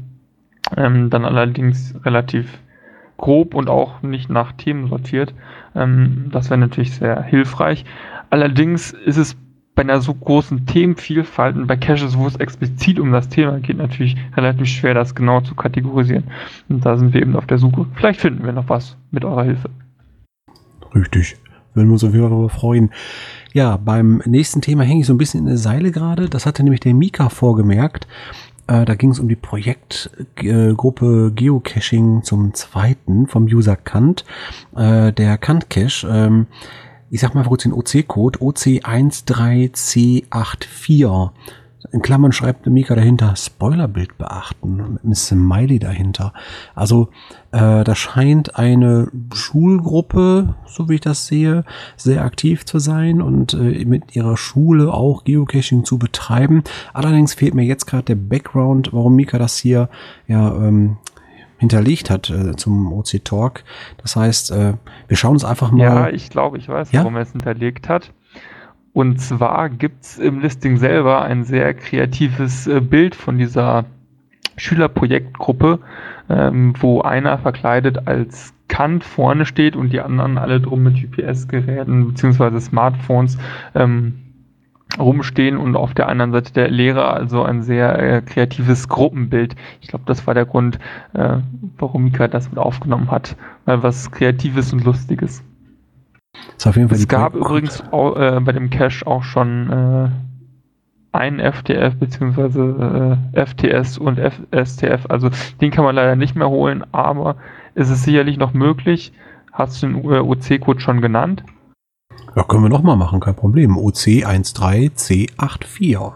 Ähm, 0.76 1.10
dann 1.10 1.26
allerdings 1.26 1.94
relativ 2.04 2.58
grob 3.18 3.54
und 3.54 3.68
auch 3.68 4.00
nicht 4.00 4.30
nach 4.30 4.52
Themen 4.52 4.88
sortiert. 4.88 5.34
Ähm, 5.74 6.30
das 6.32 6.48
wäre 6.48 6.58
natürlich 6.58 6.94
sehr 6.94 7.22
hilfreich. 7.22 7.84
Allerdings 8.30 8.92
ist 8.92 9.18
es 9.18 9.36
bei 9.74 9.82
einer 9.82 10.00
so 10.00 10.14
großen 10.14 10.66
Themenvielfalt 10.66 11.56
und 11.56 11.66
bei 11.66 11.76
Caches, 11.76 12.16
wo 12.16 12.26
es 12.26 12.36
explizit 12.36 12.98
um 12.98 13.12
das 13.12 13.28
Thema 13.28 13.58
geht, 13.58 13.76
natürlich 13.76 14.16
relativ 14.36 14.68
schwer, 14.68 14.94
das 14.94 15.14
genau 15.14 15.40
zu 15.40 15.54
kategorisieren. 15.54 16.24
Und 16.68 16.86
da 16.86 16.96
sind 16.96 17.12
wir 17.12 17.22
eben 17.22 17.36
auf 17.36 17.46
der 17.46 17.58
Suche. 17.58 17.86
Vielleicht 17.94 18.20
finden 18.20 18.44
wir 18.44 18.52
noch 18.52 18.68
was 18.68 18.96
mit 19.10 19.24
eurer 19.24 19.44
Hilfe. 19.44 19.70
Richtig. 20.94 21.36
Würden 21.74 21.88
wir 21.88 21.94
uns 21.94 22.04
auf 22.04 22.12
jeden 22.12 22.22
Fall 22.22 22.30
darüber 22.30 22.48
freuen. 22.48 22.90
Ja, 23.52 23.76
beim 23.76 24.22
nächsten 24.24 24.60
Thema 24.60 24.84
hänge 24.84 25.00
ich 25.00 25.06
so 25.06 25.14
ein 25.14 25.18
bisschen 25.18 25.40
in 25.40 25.46
der 25.46 25.56
Seile 25.56 25.90
gerade. 25.90 26.28
Das 26.28 26.46
hatte 26.46 26.62
nämlich 26.62 26.80
der 26.80 26.94
Mika 26.94 27.28
vorgemerkt. 27.28 28.06
Äh, 28.66 28.84
da 28.84 28.94
ging 28.94 29.10
es 29.10 29.18
um 29.18 29.28
die 29.28 29.36
Projektgruppe 29.36 31.26
äh, 31.28 31.30
Geocaching 31.34 32.22
zum 32.22 32.54
zweiten 32.54 33.26
vom 33.26 33.44
User 33.44 33.76
Kant. 33.76 34.24
Äh, 34.76 35.12
der 35.12 35.36
Kant 35.36 35.68
Cache 35.68 36.06
ähm, 36.08 36.46
ich 37.10 37.20
sag 37.20 37.34
mal 37.34 37.44
kurz 37.44 37.64
den 37.64 37.72
OC-Code, 37.72 38.38
OC13C84. 38.40 41.30
In 41.92 42.02
Klammern 42.02 42.32
schreibt 42.32 42.66
Mika 42.66 42.94
dahinter 42.94 43.36
Spoilerbild 43.36 44.16
beachten 44.16 44.94
mit 44.94 45.04
einem 45.04 45.14
Smiley 45.14 45.78
dahinter. 45.78 46.32
Also 46.74 47.08
äh, 47.52 47.84
da 47.84 47.94
scheint 47.94 48.58
eine 48.58 49.08
Schulgruppe, 49.32 50.54
so 50.66 50.88
wie 50.88 50.94
ich 50.94 51.02
das 51.02 51.26
sehe, 51.26 51.64
sehr 51.96 52.24
aktiv 52.24 52.64
zu 52.64 52.78
sein 52.78 53.20
und 53.20 53.54
äh, 53.54 53.84
mit 53.84 54.16
ihrer 54.16 54.36
Schule 54.36 54.92
auch 54.92 55.24
Geocaching 55.24 55.84
zu 55.84 55.98
betreiben. 55.98 56.64
Allerdings 56.94 57.34
fehlt 57.34 57.54
mir 57.54 57.64
jetzt 57.64 57.86
gerade 57.86 58.04
der 58.04 58.16
Background, 58.16 58.92
warum 58.92 59.14
Mika 59.14 59.38
das 59.38 59.58
hier 59.58 59.88
ja 60.26 60.54
ähm, 60.54 60.96
hinterlegt 61.64 62.10
hat 62.10 62.30
äh, 62.30 62.56
zum 62.56 62.92
OC 62.92 63.24
Talk. 63.24 63.64
Das 63.98 64.16
heißt, 64.16 64.50
äh, 64.52 64.74
wir 65.08 65.16
schauen 65.16 65.32
uns 65.32 65.44
einfach 65.44 65.70
mal. 65.70 65.82
Ja, 65.82 66.08
ich 66.08 66.30
glaube, 66.30 66.58
ich 66.58 66.68
weiß, 66.68 66.92
ja? 66.92 67.00
warum 67.00 67.16
er 67.16 67.22
es 67.22 67.32
hinterlegt 67.32 67.88
hat. 67.88 68.12
Und 68.92 69.20
zwar 69.20 69.70
gibt 69.70 70.04
es 70.04 70.18
im 70.18 70.40
Listing 70.40 70.76
selber 70.76 71.22
ein 71.22 71.44
sehr 71.44 71.74
kreatives 71.74 72.66
äh, 72.66 72.80
Bild 72.80 73.14
von 73.16 73.38
dieser 73.38 73.86
Schülerprojektgruppe, 74.56 75.80
ähm, 76.30 76.74
wo 76.78 77.00
einer 77.00 77.38
verkleidet 77.38 78.06
als 78.06 78.54
Kant 78.68 79.04
vorne 79.04 79.46
steht 79.46 79.74
und 79.74 79.92
die 79.92 80.00
anderen 80.00 80.38
alle 80.38 80.60
drum 80.60 80.84
mit 80.84 80.94
GPS-Geräten 80.94 82.08
bzw. 82.08 82.60
Smartphones 82.60 83.36
ähm, 83.74 84.23
rumstehen 84.98 85.56
und 85.56 85.76
auf 85.76 85.94
der 85.94 86.08
anderen 86.08 86.32
Seite 86.32 86.52
der 86.52 86.70
Lehrer, 86.70 87.12
also 87.12 87.42
ein 87.42 87.62
sehr 87.62 87.98
äh, 87.98 88.22
kreatives 88.22 88.88
Gruppenbild. 88.88 89.56
Ich 89.80 89.88
glaube, 89.88 90.04
das 90.06 90.26
war 90.26 90.34
der 90.34 90.46
Grund, 90.46 90.78
äh, 91.14 91.38
warum 91.78 92.04
Mika 92.04 92.28
das 92.28 92.48
mit 92.50 92.58
aufgenommen 92.58 93.10
hat, 93.10 93.36
weil 93.64 93.82
was 93.82 94.10
Kreatives 94.10 94.72
und 94.72 94.84
Lustiges. 94.84 95.42
es 96.90 97.08
gab 97.08 97.34
übrigens 97.34 97.82
auch, 97.92 98.16
äh, 98.16 98.40
bei 98.40 98.52
dem 98.52 98.70
Cache 98.70 99.06
auch 99.06 99.22
schon 99.22 99.70
äh, 99.70 100.08
ein 101.12 101.38
FTF 101.40 101.96
bzw. 101.96 103.16
Äh, 103.34 103.46
FTS 103.46 103.98
und 103.98 104.18
STF, 104.18 105.06
also 105.08 105.30
den 105.60 105.70
kann 105.70 105.84
man 105.84 105.94
leider 105.94 106.16
nicht 106.16 106.34
mehr 106.34 106.48
holen, 106.48 106.84
aber 106.92 107.36
es 107.74 107.90
ist 107.90 108.04
sicherlich 108.04 108.36
noch 108.36 108.52
möglich. 108.52 109.12
Hast 109.52 109.82
du 109.82 109.86
den 109.86 110.04
OC-Code 110.04 110.80
schon 110.80 111.00
genannt? 111.00 111.44
Ja, 112.36 112.42
können 112.42 112.64
wir 112.64 112.68
nochmal 112.68 112.96
machen, 112.96 113.20
kein 113.20 113.36
Problem. 113.36 113.78
OC13C84. 113.78 116.12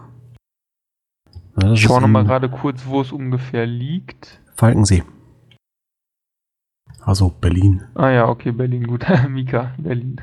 Ja, 1.61 1.72
ich 1.72 1.81
schaue 1.81 2.00
nochmal 2.00 2.24
gerade 2.24 2.48
kurz, 2.48 2.87
wo 2.87 3.00
es 3.00 3.12
ungefähr 3.12 3.66
liegt. 3.66 4.40
Falkensee. 4.54 5.02
Also 7.02 7.33
Berlin. 7.40 7.83
Ah 7.94 8.11
ja, 8.11 8.28
okay, 8.28 8.52
Berlin, 8.52 8.87
gut. 8.87 9.07
Mika, 9.28 9.72
Berlin. 9.78 10.20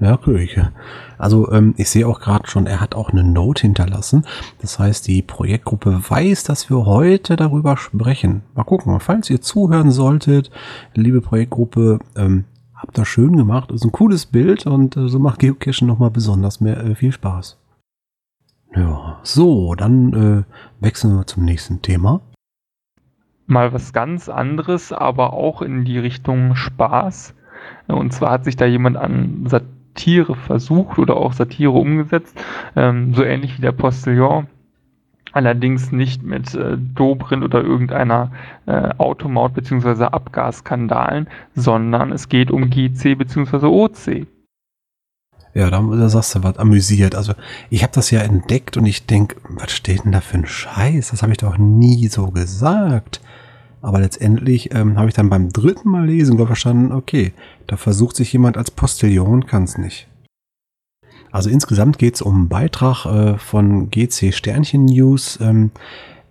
Ja, 0.00 0.16
Kirche. 0.16 0.72
Also 1.16 1.50
ähm, 1.50 1.74
ich 1.76 1.90
sehe 1.90 2.06
auch 2.06 2.20
gerade 2.20 2.46
schon, 2.46 2.66
er 2.66 2.80
hat 2.80 2.94
auch 2.94 3.10
eine 3.10 3.24
Note 3.24 3.62
hinterlassen. 3.62 4.24
Das 4.60 4.78
heißt, 4.78 5.08
die 5.08 5.22
Projektgruppe 5.22 6.02
weiß, 6.08 6.44
dass 6.44 6.70
wir 6.70 6.86
heute 6.86 7.34
darüber 7.34 7.76
sprechen. 7.76 8.42
Mal 8.54 8.64
gucken, 8.64 9.00
falls 9.00 9.28
ihr 9.28 9.40
zuhören 9.40 9.90
solltet, 9.90 10.50
liebe 10.94 11.20
Projektgruppe, 11.20 11.98
ähm, 12.16 12.44
Habt 12.78 12.96
das 12.96 13.08
schön 13.08 13.36
gemacht. 13.36 13.72
Ist 13.72 13.84
ein 13.84 13.90
cooles 13.90 14.26
Bild 14.26 14.64
und 14.66 14.96
äh, 14.96 15.08
so 15.08 15.18
macht 15.18 15.40
Geocachen 15.40 15.88
nochmal 15.88 16.10
besonders 16.10 16.60
mehr 16.60 16.78
äh, 16.78 16.94
viel 16.94 17.10
Spaß. 17.10 17.58
Ja, 18.74 19.18
so, 19.24 19.74
dann 19.74 20.12
äh, 20.12 20.44
wechseln 20.80 21.16
wir 21.16 21.26
zum 21.26 21.44
nächsten 21.44 21.82
Thema. 21.82 22.20
Mal 23.46 23.72
was 23.72 23.92
ganz 23.92 24.28
anderes, 24.28 24.92
aber 24.92 25.32
auch 25.32 25.60
in 25.60 25.84
die 25.84 25.98
Richtung 25.98 26.54
Spaß. 26.54 27.34
Und 27.88 28.12
zwar 28.12 28.30
hat 28.30 28.44
sich 28.44 28.54
da 28.54 28.66
jemand 28.66 28.96
an 28.96 29.46
Satire 29.46 30.36
versucht 30.36 30.98
oder 30.98 31.16
auch 31.16 31.32
Satire 31.32 31.72
umgesetzt, 31.72 32.38
ähm, 32.76 33.12
so 33.14 33.24
ähnlich 33.24 33.56
wie 33.58 33.62
der 33.62 33.72
Postillon 33.72 34.46
allerdings 35.32 35.92
nicht 35.92 36.22
mit 36.22 36.54
äh, 36.54 36.76
Dobrindt 36.76 37.44
oder 37.44 37.62
irgendeiner 37.62 38.32
äh, 38.66 38.90
Automaut 38.98 39.54
bzw. 39.54 40.04
Abgasskandalen, 40.04 41.28
sondern 41.54 42.12
es 42.12 42.28
geht 42.28 42.50
um 42.50 42.70
GC 42.70 43.16
bzw. 43.16 43.66
OC. 43.66 44.26
Ja, 45.54 45.70
da, 45.70 45.80
da 45.80 46.08
sagst 46.08 46.34
du 46.34 46.42
was 46.42 46.58
amüsiert. 46.58 47.14
Also 47.14 47.32
ich 47.70 47.82
habe 47.82 47.92
das 47.94 48.10
ja 48.10 48.20
entdeckt 48.20 48.76
und 48.76 48.86
ich 48.86 49.06
denke, 49.06 49.36
was 49.48 49.72
steht 49.72 50.04
denn 50.04 50.12
da 50.12 50.20
für 50.20 50.38
ein 50.38 50.46
Scheiß? 50.46 51.10
Das 51.10 51.22
habe 51.22 51.32
ich 51.32 51.38
doch 51.38 51.58
nie 51.58 52.08
so 52.08 52.30
gesagt. 52.30 53.20
Aber 53.80 54.00
letztendlich 54.00 54.74
ähm, 54.74 54.98
habe 54.98 55.08
ich 55.08 55.14
dann 55.14 55.30
beim 55.30 55.50
dritten 55.50 55.88
Mal 55.90 56.06
lesen 56.06 56.44
verstanden, 56.44 56.92
okay, 56.92 57.32
da 57.66 57.76
versucht 57.76 58.16
sich 58.16 58.32
jemand 58.32 58.56
als 58.56 58.70
Postillon, 58.70 59.46
kann 59.46 59.64
es 59.64 59.78
nicht. 59.78 60.07
Also 61.30 61.50
insgesamt 61.50 61.98
geht 61.98 62.14
es 62.14 62.22
um 62.22 62.34
einen 62.34 62.48
Beitrag 62.48 63.06
äh, 63.06 63.38
von 63.38 63.90
GC 63.90 64.32
Sternchen 64.32 64.86
News. 64.86 65.38
Ähm, 65.40 65.70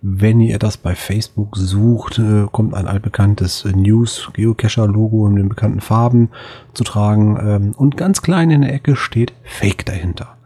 wenn 0.00 0.40
ihr 0.40 0.58
das 0.58 0.76
bei 0.76 0.94
Facebook 0.94 1.56
sucht, 1.56 2.18
äh, 2.18 2.46
kommt 2.50 2.74
ein 2.74 2.86
altbekanntes 2.86 3.64
äh, 3.64 3.72
News 3.72 4.30
Geocacher 4.32 4.86
Logo 4.86 5.26
in 5.26 5.36
den 5.36 5.48
bekannten 5.48 5.80
Farben 5.80 6.30
zu 6.72 6.84
tragen 6.84 7.38
ähm, 7.40 7.72
und 7.76 7.96
ganz 7.96 8.22
klein 8.22 8.50
in 8.50 8.62
der 8.62 8.72
Ecke 8.72 8.96
steht 8.96 9.32
Fake 9.42 9.84
dahinter. 9.86 10.36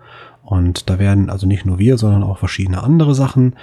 Und 0.42 0.90
da 0.90 0.98
werden 0.98 1.30
also 1.30 1.46
nicht 1.46 1.66
nur 1.66 1.78
wir, 1.78 1.98
sondern 1.98 2.22
auch 2.22 2.38
verschiedene 2.38 2.82
andere 2.82 3.14
Sachen 3.14 3.54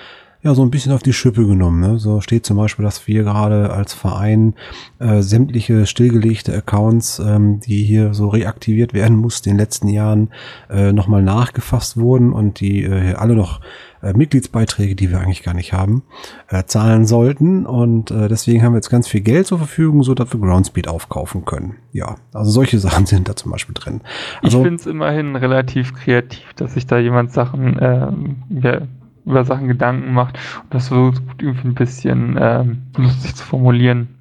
ja 0.41 0.55
so 0.55 0.61
ein 0.61 0.71
bisschen 0.71 0.93
auf 0.93 1.03
die 1.03 1.13
Schippe 1.13 1.45
genommen. 1.45 1.81
Ne? 1.81 1.99
So 1.99 2.21
steht 2.21 2.45
zum 2.45 2.57
Beispiel, 2.57 2.85
dass 2.85 3.07
wir 3.07 3.23
gerade 3.23 3.71
als 3.71 3.93
Verein 3.93 4.53
äh, 4.99 5.21
sämtliche 5.21 5.85
stillgelegte 5.85 6.55
Accounts, 6.55 7.19
ähm, 7.19 7.59
die 7.59 7.83
hier 7.83 8.13
so 8.13 8.29
reaktiviert 8.29 8.93
werden 8.93 9.17
mussten 9.17 9.49
in 9.49 9.55
den 9.55 9.59
letzten 9.59 9.89
Jahren, 9.89 10.29
äh, 10.69 10.93
nochmal 10.93 11.21
nachgefasst 11.21 11.97
wurden 11.97 12.31
und 12.31 12.59
die 12.61 12.83
äh, 12.83 13.13
alle 13.15 13.35
noch 13.35 13.59
äh, 14.01 14.13
Mitgliedsbeiträge, 14.13 14.95
die 14.95 15.11
wir 15.11 15.19
eigentlich 15.19 15.43
gar 15.43 15.53
nicht 15.53 15.73
haben, 15.73 16.03
äh, 16.47 16.63
zahlen 16.63 17.05
sollten. 17.05 17.65
Und 17.65 18.11
äh, 18.11 18.29
deswegen 18.29 18.63
haben 18.63 18.71
wir 18.71 18.77
jetzt 18.77 18.89
ganz 18.89 19.09
viel 19.09 19.21
Geld 19.21 19.47
zur 19.47 19.57
Verfügung, 19.57 20.03
so 20.03 20.13
dass 20.13 20.31
wir 20.31 20.39
Groundspeed 20.39 20.87
aufkaufen 20.87 21.43
können. 21.43 21.75
Ja, 21.91 22.15
also 22.33 22.49
solche 22.49 22.79
Sachen 22.79 23.05
sind 23.05 23.27
da 23.27 23.35
zum 23.35 23.51
Beispiel 23.51 23.75
drin. 23.75 23.99
Also, 24.41 24.59
ich 24.59 24.63
finde 24.63 24.79
es 24.79 24.85
immerhin 24.85 25.35
relativ 25.35 25.93
kreativ, 25.93 26.53
dass 26.55 26.75
sich 26.75 26.87
da 26.87 26.97
jemand 26.97 27.33
Sachen 27.33 27.77
ähm, 27.81 28.35
ja, 28.49 28.83
über 29.25 29.45
Sachen 29.45 29.67
Gedanken 29.67 30.13
macht 30.13 30.37
und 30.63 30.73
das 30.73 30.87
versucht 30.89 31.21
irgendwie 31.41 31.67
ein 31.67 31.75
bisschen 31.75 32.37
ähm, 32.39 32.83
lustig 32.97 33.35
zu 33.35 33.45
formulieren. 33.45 34.19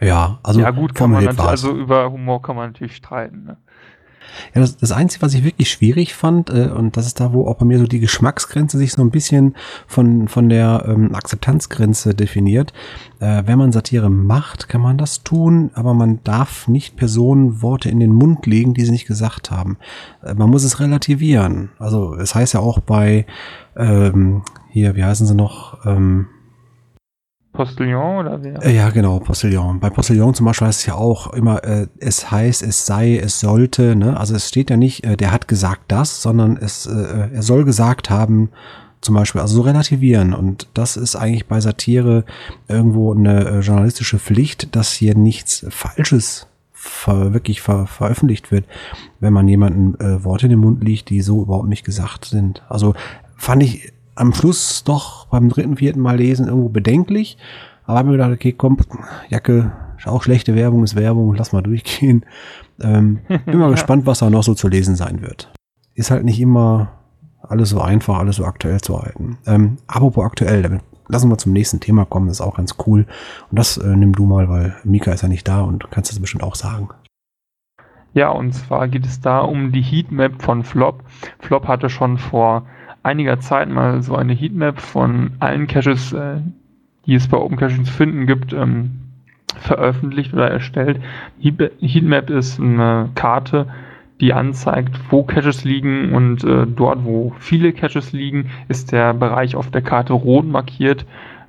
Ja, 0.00 0.38
also 0.42 0.60
ja 0.60 0.70
gut 0.70 0.94
kann 0.94 1.10
man 1.10 1.26
also 1.38 1.76
über 1.76 2.10
Humor 2.10 2.42
kann 2.42 2.56
man 2.56 2.70
natürlich 2.70 2.96
streiten. 2.96 3.44
Ne? 3.44 3.56
Ja, 4.54 4.60
das, 4.60 4.76
das 4.76 4.92
Einzige, 4.92 5.22
was 5.22 5.34
ich 5.34 5.44
wirklich 5.44 5.70
schwierig 5.70 6.14
fand, 6.14 6.50
äh, 6.50 6.70
und 6.74 6.96
das 6.96 7.06
ist 7.06 7.20
da, 7.20 7.32
wo 7.32 7.46
auch 7.46 7.56
bei 7.56 7.64
mir 7.64 7.78
so 7.78 7.86
die 7.86 8.00
Geschmacksgrenze 8.00 8.78
sich 8.78 8.92
so 8.92 9.02
ein 9.02 9.10
bisschen 9.10 9.54
von, 9.86 10.28
von 10.28 10.48
der 10.48 10.84
ähm, 10.88 11.14
Akzeptanzgrenze 11.14 12.14
definiert. 12.14 12.72
Äh, 13.20 13.42
wenn 13.46 13.58
man 13.58 13.72
Satire 13.72 14.10
macht, 14.10 14.68
kann 14.68 14.80
man 14.80 14.98
das 14.98 15.22
tun, 15.22 15.70
aber 15.74 15.94
man 15.94 16.20
darf 16.24 16.68
nicht 16.68 16.96
Personen 16.96 17.62
Worte 17.62 17.88
in 17.88 18.00
den 18.00 18.12
Mund 18.12 18.46
legen, 18.46 18.74
die 18.74 18.84
sie 18.84 18.92
nicht 18.92 19.06
gesagt 19.06 19.50
haben. 19.50 19.78
Äh, 20.22 20.34
man 20.34 20.50
muss 20.50 20.64
es 20.64 20.80
relativieren. 20.80 21.70
Also 21.78 22.14
es 22.14 22.34
heißt 22.34 22.54
ja 22.54 22.60
auch 22.60 22.80
bei, 22.80 23.26
ähm, 23.76 24.42
hier, 24.70 24.96
wie 24.96 25.04
heißen 25.04 25.26
sie 25.26 25.34
noch? 25.34 25.84
Ähm, 25.86 26.26
Postillon 27.54 28.18
oder 28.18 28.42
wer? 28.42 28.62
Äh, 28.62 28.76
Ja, 28.76 28.90
genau, 28.90 29.20
Postillon. 29.20 29.80
Bei 29.80 29.88
Postillon 29.88 30.34
zum 30.34 30.44
Beispiel 30.46 30.66
heißt 30.66 30.80
es 30.80 30.86
ja 30.86 30.94
auch 30.94 31.32
immer, 31.32 31.64
äh, 31.64 31.86
es 31.98 32.30
heißt, 32.30 32.62
es 32.62 32.84
sei, 32.84 33.16
es 33.16 33.40
sollte, 33.40 33.96
ne? 33.96 34.18
Also 34.18 34.34
es 34.34 34.48
steht 34.48 34.70
ja 34.70 34.76
nicht, 34.76 35.04
äh, 35.04 35.16
der 35.16 35.30
hat 35.30 35.48
gesagt 35.48 35.82
das, 35.88 36.20
sondern 36.20 36.56
es, 36.56 36.86
äh, 36.86 37.28
er 37.32 37.42
soll 37.42 37.64
gesagt 37.64 38.10
haben, 38.10 38.50
zum 39.00 39.14
Beispiel, 39.14 39.40
also 39.40 39.56
so 39.56 39.62
relativieren. 39.62 40.34
Und 40.34 40.68
das 40.74 40.96
ist 40.96 41.14
eigentlich 41.14 41.46
bei 41.46 41.60
Satire 41.60 42.24
irgendwo 42.68 43.14
eine 43.14 43.44
äh, 43.44 43.60
journalistische 43.60 44.18
Pflicht, 44.18 44.74
dass 44.74 44.92
hier 44.92 45.16
nichts 45.16 45.64
Falsches 45.68 46.48
ver 46.72 47.32
wirklich 47.32 47.62
ver 47.62 47.86
veröffentlicht 47.86 48.50
wird, 48.50 48.66
wenn 49.20 49.32
man 49.32 49.46
jemanden 49.48 49.94
äh, 50.00 50.24
Worte 50.24 50.46
in 50.46 50.50
den 50.50 50.58
Mund 50.58 50.82
liegt, 50.82 51.08
die 51.08 51.22
so 51.22 51.42
überhaupt 51.42 51.68
nicht 51.68 51.84
gesagt 51.84 52.24
sind. 52.24 52.62
Also 52.68 52.94
fand 53.36 53.62
ich 53.62 53.92
am 54.14 54.32
Schluss 54.32 54.84
doch 54.84 55.26
beim 55.26 55.48
dritten, 55.48 55.76
vierten 55.76 56.00
Mal 56.00 56.16
lesen 56.16 56.48
irgendwo 56.48 56.68
bedenklich. 56.68 57.36
Aber 57.84 57.98
habe 57.98 58.08
mir 58.08 58.16
gedacht, 58.16 58.32
okay, 58.32 58.52
komm, 58.52 58.78
Jacke, 59.28 59.72
auch 60.04 60.22
schlechte 60.22 60.54
Werbung, 60.54 60.84
ist 60.84 60.96
Werbung, 60.96 61.34
lass 61.34 61.52
mal 61.52 61.62
durchgehen. 61.62 62.24
Ähm, 62.80 63.20
bin 63.46 63.58
mal 63.58 63.70
gespannt, 63.70 64.06
was 64.06 64.18
da 64.20 64.30
noch 64.30 64.42
so 64.42 64.54
zu 64.54 64.68
lesen 64.68 64.96
sein 64.96 65.22
wird. 65.22 65.52
Ist 65.94 66.10
halt 66.10 66.24
nicht 66.24 66.40
immer 66.40 66.92
alles 67.42 67.70
so 67.70 67.80
einfach, 67.80 68.18
alles 68.18 68.36
so 68.36 68.44
aktuell 68.44 68.80
zu 68.80 69.00
halten. 69.00 69.38
Ähm, 69.46 69.76
apropos 69.86 70.24
aktuell, 70.24 70.62
damit 70.62 70.82
lassen 71.08 71.28
wir 71.28 71.38
zum 71.38 71.52
nächsten 71.52 71.80
Thema 71.80 72.06
kommen, 72.06 72.28
das 72.28 72.38
ist 72.38 72.46
auch 72.46 72.56
ganz 72.56 72.76
cool. 72.86 73.06
Und 73.50 73.58
das 73.58 73.76
äh, 73.76 73.96
nimm 73.96 74.14
du 74.14 74.24
mal, 74.26 74.48
weil 74.48 74.74
Mika 74.84 75.12
ist 75.12 75.22
ja 75.22 75.28
nicht 75.28 75.46
da 75.46 75.60
und 75.60 75.90
kannst 75.90 76.10
das 76.10 76.20
bestimmt 76.20 76.42
auch 76.42 76.54
sagen. 76.54 76.88
Ja, 78.14 78.30
und 78.30 78.52
zwar 78.52 78.88
geht 78.88 79.04
es 79.04 79.20
da 79.20 79.40
um 79.40 79.72
die 79.72 79.82
Heatmap 79.82 80.40
von 80.40 80.62
Flop. 80.62 81.02
Flop 81.40 81.66
hatte 81.66 81.90
schon 81.90 82.16
vor 82.16 82.66
einiger 83.04 83.38
Zeit 83.38 83.68
mal 83.68 84.02
so 84.02 84.16
eine 84.16 84.32
Heatmap 84.32 84.80
von 84.80 85.32
allen 85.38 85.66
Caches, 85.66 86.12
äh, 86.12 86.36
die 87.06 87.14
es 87.14 87.28
bei 87.28 87.36
Open 87.36 87.56
Caching 87.56 87.84
zu 87.84 87.92
finden 87.92 88.26
gibt, 88.26 88.52
ähm, 88.52 88.90
veröffentlicht 89.58 90.32
oder 90.32 90.50
erstellt. 90.50 91.00
Heat- 91.38 91.72
Heatmap 91.80 92.30
ist 92.30 92.58
eine 92.58 93.10
Karte, 93.14 93.66
die 94.20 94.32
anzeigt, 94.32 94.98
wo 95.10 95.22
Caches 95.22 95.64
liegen 95.64 96.12
und 96.12 96.44
äh, 96.44 96.66
dort, 96.66 97.04
wo 97.04 97.32
viele 97.38 97.72
Caches 97.72 98.12
liegen, 98.12 98.50
ist 98.68 98.92
der 98.92 99.12
Bereich 99.12 99.54
auf 99.54 99.70
der 99.70 99.82
Karte 99.82 100.12
rot 100.12 100.46
markiert 100.46 101.04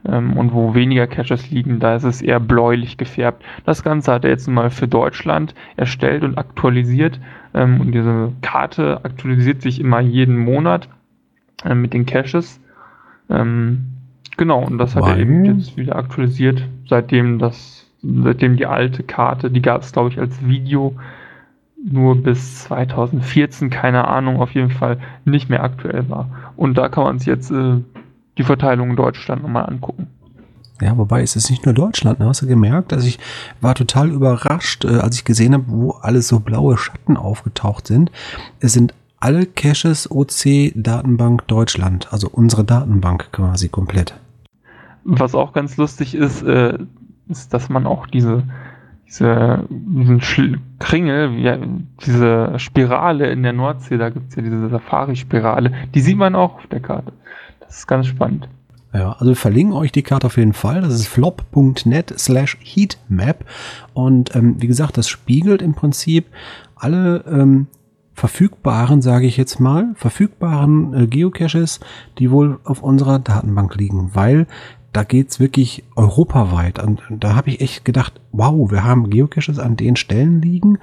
ähm, 0.07 0.33
und 0.33 0.53
wo 0.53 0.73
weniger 0.73 1.07
Caches 1.07 1.51
liegen, 1.51 1.79
da 1.79 1.95
ist 1.95 2.03
es 2.03 2.21
eher 2.21 2.39
bläulich 2.39 2.97
gefärbt. 2.97 3.43
Das 3.65 3.83
Ganze 3.83 4.11
hat 4.11 4.23
er 4.23 4.31
jetzt 4.31 4.47
mal 4.47 4.69
für 4.69 4.87
Deutschland 4.87 5.55
erstellt 5.77 6.23
und 6.23 6.37
aktualisiert 6.37 7.19
ähm, 7.53 7.79
und 7.81 7.91
diese 7.91 8.31
Karte 8.41 8.99
aktualisiert 9.03 9.61
sich 9.61 9.79
immer 9.79 9.99
jeden 9.99 10.37
Monat 10.37 10.89
äh, 11.63 11.75
mit 11.75 11.93
den 11.93 12.05
Caches. 12.05 12.59
Ähm, 13.29 13.85
genau, 14.37 14.63
und 14.63 14.77
das 14.77 14.95
hat 14.95 15.03
er 15.03 15.09
Weil? 15.11 15.21
eben 15.21 15.45
jetzt 15.45 15.77
wieder 15.77 15.95
aktualisiert, 15.95 16.63
seitdem 16.87 17.39
das, 17.39 17.85
seitdem 18.01 18.57
die 18.57 18.65
alte 18.65 19.03
Karte, 19.03 19.49
die 19.49 19.61
gab 19.61 19.81
es 19.81 19.91
glaube 19.91 20.09
ich 20.09 20.19
als 20.19 20.45
Video 20.45 20.95
nur 21.87 22.15
bis 22.21 22.63
2014, 22.63 23.69
keine 23.69 24.07
Ahnung, 24.07 24.41
auf 24.41 24.51
jeden 24.51 24.71
Fall 24.71 24.97
nicht 25.23 25.49
mehr 25.49 25.63
aktuell 25.63 26.09
war. 26.09 26.29
Und 26.55 26.77
da 26.77 26.89
kann 26.89 27.03
man 27.03 27.19
sich 27.19 27.27
jetzt 27.27 27.51
äh, 27.51 27.77
die 28.37 28.43
Verteilung 28.43 28.91
in 28.91 28.95
Deutschland 28.95 29.43
nochmal 29.43 29.67
angucken. 29.67 30.07
Ja, 30.81 30.97
wobei 30.97 31.21
es 31.21 31.35
ist 31.35 31.49
nicht 31.49 31.65
nur 31.65 31.73
Deutschland, 31.73 32.19
ne? 32.19 32.27
hast 32.27 32.41
du 32.41 32.47
gemerkt? 32.47 32.91
Also 32.91 33.07
ich 33.07 33.17
war 33.61 33.75
total 33.75 34.09
überrascht, 34.09 34.83
äh, 34.83 34.97
als 34.97 35.15
ich 35.15 35.23
gesehen 35.23 35.53
habe, 35.53 35.65
wo 35.67 35.91
alles 35.91 36.27
so 36.27 36.39
blaue 36.39 36.77
Schatten 36.77 37.15
aufgetaucht 37.15 37.87
sind. 37.87 38.11
Es 38.59 38.73
sind 38.73 38.93
alle 39.19 39.45
Caches 39.45 40.09
OC 40.09 40.73
Datenbank 40.75 41.47
Deutschland, 41.47 42.11
also 42.11 42.29
unsere 42.29 42.63
Datenbank 42.63 43.31
quasi 43.31 43.69
komplett. 43.69 44.15
Was 45.03 45.35
auch 45.35 45.53
ganz 45.53 45.77
lustig 45.77 46.15
ist, 46.15 46.43
äh, 46.43 46.77
ist, 47.29 47.53
dass 47.53 47.69
man 47.69 47.85
auch 47.85 48.07
diese, 48.07 48.43
diese 49.07 49.65
diesen 49.69 50.21
Kringel, 50.79 51.35
wie, 51.37 51.85
diese 52.05 52.57
Spirale 52.57 53.31
in 53.31 53.43
der 53.43 53.53
Nordsee, 53.53 53.97
da 53.97 54.09
gibt 54.09 54.29
es 54.29 54.35
ja 54.35 54.41
diese 54.41 54.69
Safari-Spirale, 54.69 55.71
die 55.93 56.01
sieht 56.01 56.17
man 56.17 56.35
auch 56.35 56.55
auf 56.55 56.67
der 56.67 56.79
Karte. 56.79 57.13
Das 57.59 57.77
ist 57.77 57.87
ganz 57.87 58.07
spannend. 58.07 58.47
Ja, 58.93 59.11
also 59.11 59.27
wir 59.27 59.35
verlinken 59.35 59.75
euch 59.75 59.91
die 59.91 60.03
Karte 60.03 60.27
auf 60.27 60.37
jeden 60.37 60.53
Fall. 60.53 60.81
Das 60.81 60.93
ist 60.93 61.07
flop.net 61.07 62.17
slash 62.17 62.57
heatmap. 62.63 63.43
Und 63.93 64.33
ähm, 64.35 64.55
wie 64.61 64.67
gesagt, 64.67 64.97
das 64.97 65.09
spiegelt 65.09 65.61
im 65.61 65.73
Prinzip 65.73 66.27
alle 66.75 67.25
ähm, 67.27 67.67
verfügbaren, 68.15 69.01
sage 69.01 69.27
ich 69.27 69.37
jetzt 69.37 69.59
mal, 69.59 69.93
verfügbaren 69.95 70.93
äh, 70.93 71.07
Geocaches, 71.07 71.81
die 72.17 72.31
wohl 72.31 72.59
auf 72.63 72.81
unserer 72.81 73.19
Datenbank 73.19 73.75
liegen, 73.75 74.11
weil 74.13 74.47
da 74.93 75.03
geht's 75.03 75.41
wirklich 75.41 75.83
europaweit. 75.97 76.81
Und 76.81 77.01
da 77.09 77.35
habe 77.35 77.49
ich 77.49 77.59
echt 77.59 77.83
gedacht, 77.83 78.21
wow, 78.31 78.71
wir 78.71 78.85
haben 78.85 79.09
Geocaches 79.09 79.59
an 79.59 79.75
den 79.75 79.97
Stellen 79.97 80.41
liegen. 80.41 80.77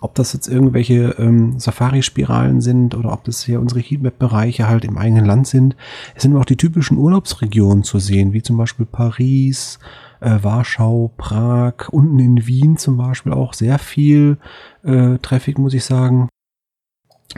Ob 0.00 0.14
das 0.14 0.32
jetzt 0.32 0.46
irgendwelche 0.46 1.16
ähm, 1.18 1.58
Safari-Spiralen 1.58 2.60
sind 2.60 2.94
oder 2.94 3.12
ob 3.12 3.24
das 3.24 3.42
hier 3.42 3.60
unsere 3.60 3.80
Heatmap-Bereiche 3.80 4.68
halt 4.68 4.84
im 4.84 4.96
eigenen 4.96 5.24
Land 5.24 5.48
sind. 5.48 5.74
Es 6.14 6.22
sind 6.22 6.36
auch 6.36 6.44
die 6.44 6.56
typischen 6.56 6.96
Urlaubsregionen 6.96 7.82
zu 7.82 7.98
sehen, 7.98 8.32
wie 8.32 8.42
zum 8.42 8.56
Beispiel 8.56 8.86
Paris, 8.86 9.80
äh, 10.20 10.38
Warschau, 10.42 11.10
Prag, 11.16 11.88
unten 11.90 12.20
in 12.20 12.46
Wien 12.46 12.76
zum 12.76 12.96
Beispiel 12.96 13.32
auch 13.32 13.52
sehr 13.52 13.80
viel 13.80 14.38
äh, 14.84 15.18
Traffic, 15.18 15.58
muss 15.58 15.74
ich 15.74 15.84
sagen. 15.84 16.28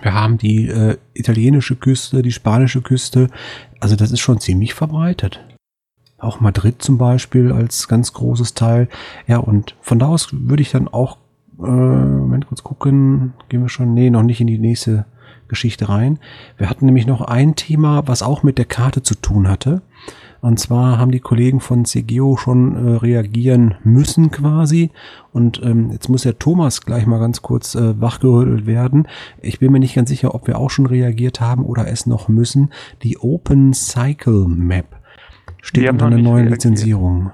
Wir 0.01 0.15
haben 0.15 0.39
die 0.39 0.69
äh, 0.69 0.97
italienische 1.15 1.77
Küste, 1.77 2.23
die 2.23 2.33
spanische 2.33 2.83
Küste. 2.83 3.29
Also 3.81 3.97
das 3.97 4.13
ist 4.13 4.21
schon 4.21 4.41
ziemlich 4.41 4.75
verbreitet. 4.75 5.41
Auch 6.19 6.41
Madrid 6.41 6.83
zum 6.83 6.99
Beispiel 6.99 7.53
als 7.53 7.89
ganz 7.89 8.13
großes 8.13 8.55
Teil. 8.55 8.89
Ja, 9.27 9.39
und 9.39 9.77
von 9.81 9.99
da 9.99 10.09
aus 10.09 10.29
würde 10.33 10.63
ich 10.63 10.71
dann 10.71 10.89
auch, 10.89 11.19
äh, 11.59 11.63
Moment, 11.63 12.49
kurz 12.49 12.63
gucken, 12.63 13.35
gehen 13.49 13.63
wir 13.63 13.69
schon, 13.69 13.95
nee, 13.95 14.11
noch 14.11 14.23
nicht 14.23 14.41
in 14.41 14.49
die 14.49 14.59
nächste 14.59 15.07
Geschichte 15.47 15.89
rein. 15.89 16.19
Wir 16.57 16.69
hatten 16.69 16.87
nämlich 16.87 17.07
noch 17.07 17.23
ein 17.23 17.55
Thema, 17.57 18.07
was 18.07 18.23
auch 18.23 18.43
mit 18.43 18.59
der 18.59 18.67
Karte 18.67 19.03
zu 19.03 19.15
tun 19.15 19.49
hatte. 19.49 19.83
Und 20.41 20.61
zwar 20.61 20.99
haben 20.99 21.11
die 21.11 21.21
Kollegen 21.21 21.61
von 21.61 21.85
CGO 21.85 22.37
schon 22.37 22.75
äh, 22.75 22.97
reagieren 22.97 23.75
müssen 23.83 24.31
quasi. 24.31 24.91
Und 25.33 25.61
ähm, 25.65 25.91
jetzt 25.91 26.09
muss 26.09 26.23
der 26.23 26.39
Thomas 26.39 26.83
gleich 26.83 27.07
mal 27.07 27.19
ganz 27.19 27.43
kurz 27.43 27.75
äh, 27.75 28.01
wachgerüttelt 28.01 28.67
werden. 28.67 29.09
Ich 29.43 29.59
bin 29.59 29.73
mir 29.73 29.81
nicht 29.81 29.95
ganz 29.95 30.09
sicher, 30.09 30.35
ob 30.35 30.47
wir 30.47 30.59
auch 30.59 30.71
schon 30.71 30.87
reagiert 30.87 31.41
haben 31.41 31.65
oder 31.65 31.89
es 31.89 32.07
noch 32.07 32.29
müssen. 32.29 32.73
Die 33.03 33.19
Open 33.19 33.73
Cycle 33.73 34.47
Map 34.47 34.87
steht 35.61 35.91
unter 35.91 36.07
einer 36.07 36.19
neuen 36.19 36.47
reagiert. 36.47 36.65
Lizenzierung. 36.65 37.33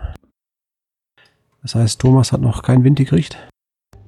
Das 1.63 1.75
heißt, 1.75 2.01
Thomas 2.01 2.33
hat 2.33 2.41
noch 2.41 2.63
keinen 2.63 2.85
Wind 2.85 2.99
gekriegt. 2.99 3.39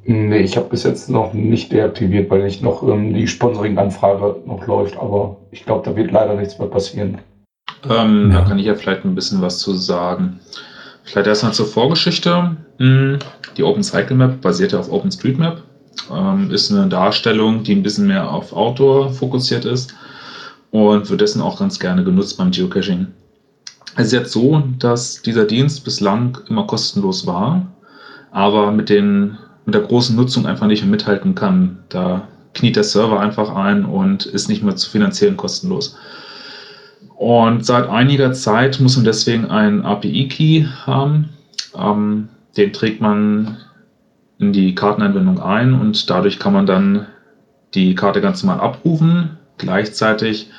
Nee, 0.09 0.39
ich 0.39 0.57
habe 0.57 0.69
bis 0.69 0.85
jetzt 0.85 1.11
noch 1.11 1.33
nicht 1.33 1.73
deaktiviert, 1.73 2.31
weil 2.31 2.45
nicht 2.45 2.63
noch 2.63 2.83
ähm, 2.83 3.13
die 3.13 3.27
Sponsoring-Anfrage 3.27 4.43
noch 4.47 4.65
läuft, 4.67 4.97
aber 4.97 5.39
ich 5.51 5.65
glaube, 5.65 5.85
da 5.85 5.97
wird 5.97 6.13
leider 6.13 6.37
nichts 6.37 6.59
mehr 6.59 6.69
passieren. 6.69 7.19
Ähm, 7.89 8.31
Ja. 8.31 8.41
Da 8.41 8.49
kann 8.49 8.59
ich 8.59 8.67
ja 8.67 8.75
vielleicht 8.75 9.05
ein 9.05 9.15
bisschen 9.15 9.41
was 9.41 9.59
zu 9.59 9.75
sagen. 9.75 10.41
Vielleicht 11.05 11.27
erstmal 11.29 11.53
zur 11.53 11.67
Vorgeschichte. 11.67 12.57
Hm, 12.79 13.19
Die 13.57 13.63
OpenCycleMap 13.63 14.41
basiert 14.43 14.73
ja 14.73 14.79
auf 14.79 14.91
OpenStreetMap. 14.91 15.63
Ähm, 16.13 16.51
ist 16.51 16.71
eine 16.71 16.89
Darstellung, 16.89 17.63
die 17.63 17.75
ein 17.75 17.83
bisschen 17.83 18.07
mehr 18.07 18.31
auf 18.31 18.53
Outdoor 18.53 19.11
fokussiert 19.11 19.65
ist 19.65 19.95
und 20.71 21.09
wird 21.09 21.21
dessen 21.21 21.41
auch 21.41 21.59
ganz 21.59 21.79
gerne 21.79 22.05
genutzt 22.05 22.37
beim 22.37 22.51
Geocaching. 22.51 23.09
Es 23.97 24.09
ist 24.09 24.13
jetzt 24.13 24.33
so, 24.33 24.63
dass 24.79 25.23
dieser 25.23 25.47
Dienst 25.47 25.85
bislang 25.85 26.39
immer 26.51 26.65
kostenlos 26.67 27.27
war, 27.27 27.63
aber 28.31 28.71
mit, 28.73 28.91
den, 28.91 29.39
mit 29.65 29.75
der 29.75 29.83
großen 29.83 30.15
Nutzung 30.15 30.45
einfach 30.47 30.67
nicht 30.67 30.83
mehr 30.83 30.91
mithalten 30.91 31.35
kann. 31.35 31.79
Da 31.89 32.29
kniet 32.53 32.77
der 32.77 32.85
Server 32.85 33.21
einfach 33.21 33.55
ein 33.55 33.87
und 33.87 34.27
ist 34.27 34.49
nicht 34.49 34.63
mehr 34.63 34.77
zu 34.77 34.91
finanzieren 34.91 35.39
kostenlos. 35.39 35.97
Und 37.17 37.65
seit 37.65 37.89
einiger 37.89 38.33
Zeit 38.33 38.79
muss 38.81 38.97
man 38.97 39.05
deswegen 39.05 39.47
einen 39.47 39.83
API-Key 39.85 40.67
haben. 40.85 41.31
Ähm, 41.75 42.29
den 42.57 42.73
trägt 42.73 43.01
man 43.01 43.57
in 44.39 44.53
die 44.53 44.75
Kartenanwendung 44.75 45.41
ein 45.41 45.73
und 45.73 46.11
dadurch 46.11 46.39
kann 46.39 46.53
man 46.53 46.67
dann 46.67 47.07
die 47.75 47.95
Karte 47.95 48.21
ganz 48.21 48.43
normal 48.43 48.61
abrufen. 48.61 49.39
Gleichzeitig 49.59 50.51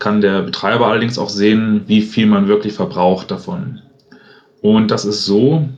kann 0.00 0.20
der 0.20 0.42
Betreiber 0.42 0.88
allerdings 0.88 1.18
auch 1.18 1.28
sehen, 1.28 1.82
wie 1.86 2.02
viel 2.02 2.26
man 2.26 2.48
wirklich 2.48 2.72
verbraucht 2.72 3.30
davon. 3.30 3.80
Und 4.62 4.90
das 4.90 5.04
ist 5.04 5.24
so, 5.24 5.68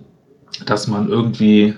dass 0.64 0.86
man 0.86 1.08
irgendwie 1.08 1.74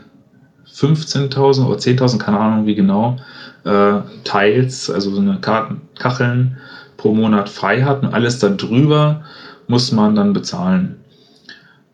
15.000 0.73 1.67
oder 1.67 1.79
10.000, 1.79 2.19
keine 2.19 2.39
Ahnung 2.39 2.67
wie 2.67 2.75
genau, 2.75 3.17
äh, 3.65 4.01
Teils, 4.25 4.91
also 4.91 5.11
so 5.11 5.21
eine 5.21 5.39
Karten, 5.41 5.81
Kacheln 5.99 6.59
pro 7.05 7.13
Monat 7.13 7.51
frei 7.51 7.83
hat 7.83 8.03
und 8.03 8.15
alles 8.15 8.39
darüber 8.39 9.25
muss 9.69 9.93
man 9.93 10.15
dann 10.15 10.33
bezahlen. 10.33 10.97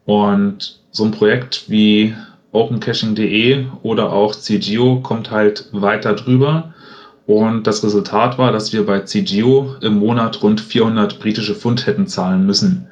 Und 0.04 0.78
so 0.92 1.04
ein 1.04 1.10
Projekt 1.10 1.64
wie 1.66 2.14
opencaching.de 2.52 3.66
oder 3.82 4.12
auch 4.12 4.36
CGO 4.36 5.00
kommt 5.00 5.32
halt 5.32 5.66
weiter 5.72 6.14
drüber. 6.14 6.74
Und 7.26 7.66
das 7.66 7.82
Resultat 7.82 8.38
war, 8.38 8.52
dass 8.52 8.72
wir 8.72 8.86
bei 8.86 9.00
CGO 9.00 9.74
im 9.80 9.98
Monat 9.98 10.44
rund 10.44 10.60
400 10.60 11.18
britische 11.18 11.56
Pfund 11.56 11.88
hätten 11.88 12.06
zahlen 12.06 12.46
müssen. 12.46 12.86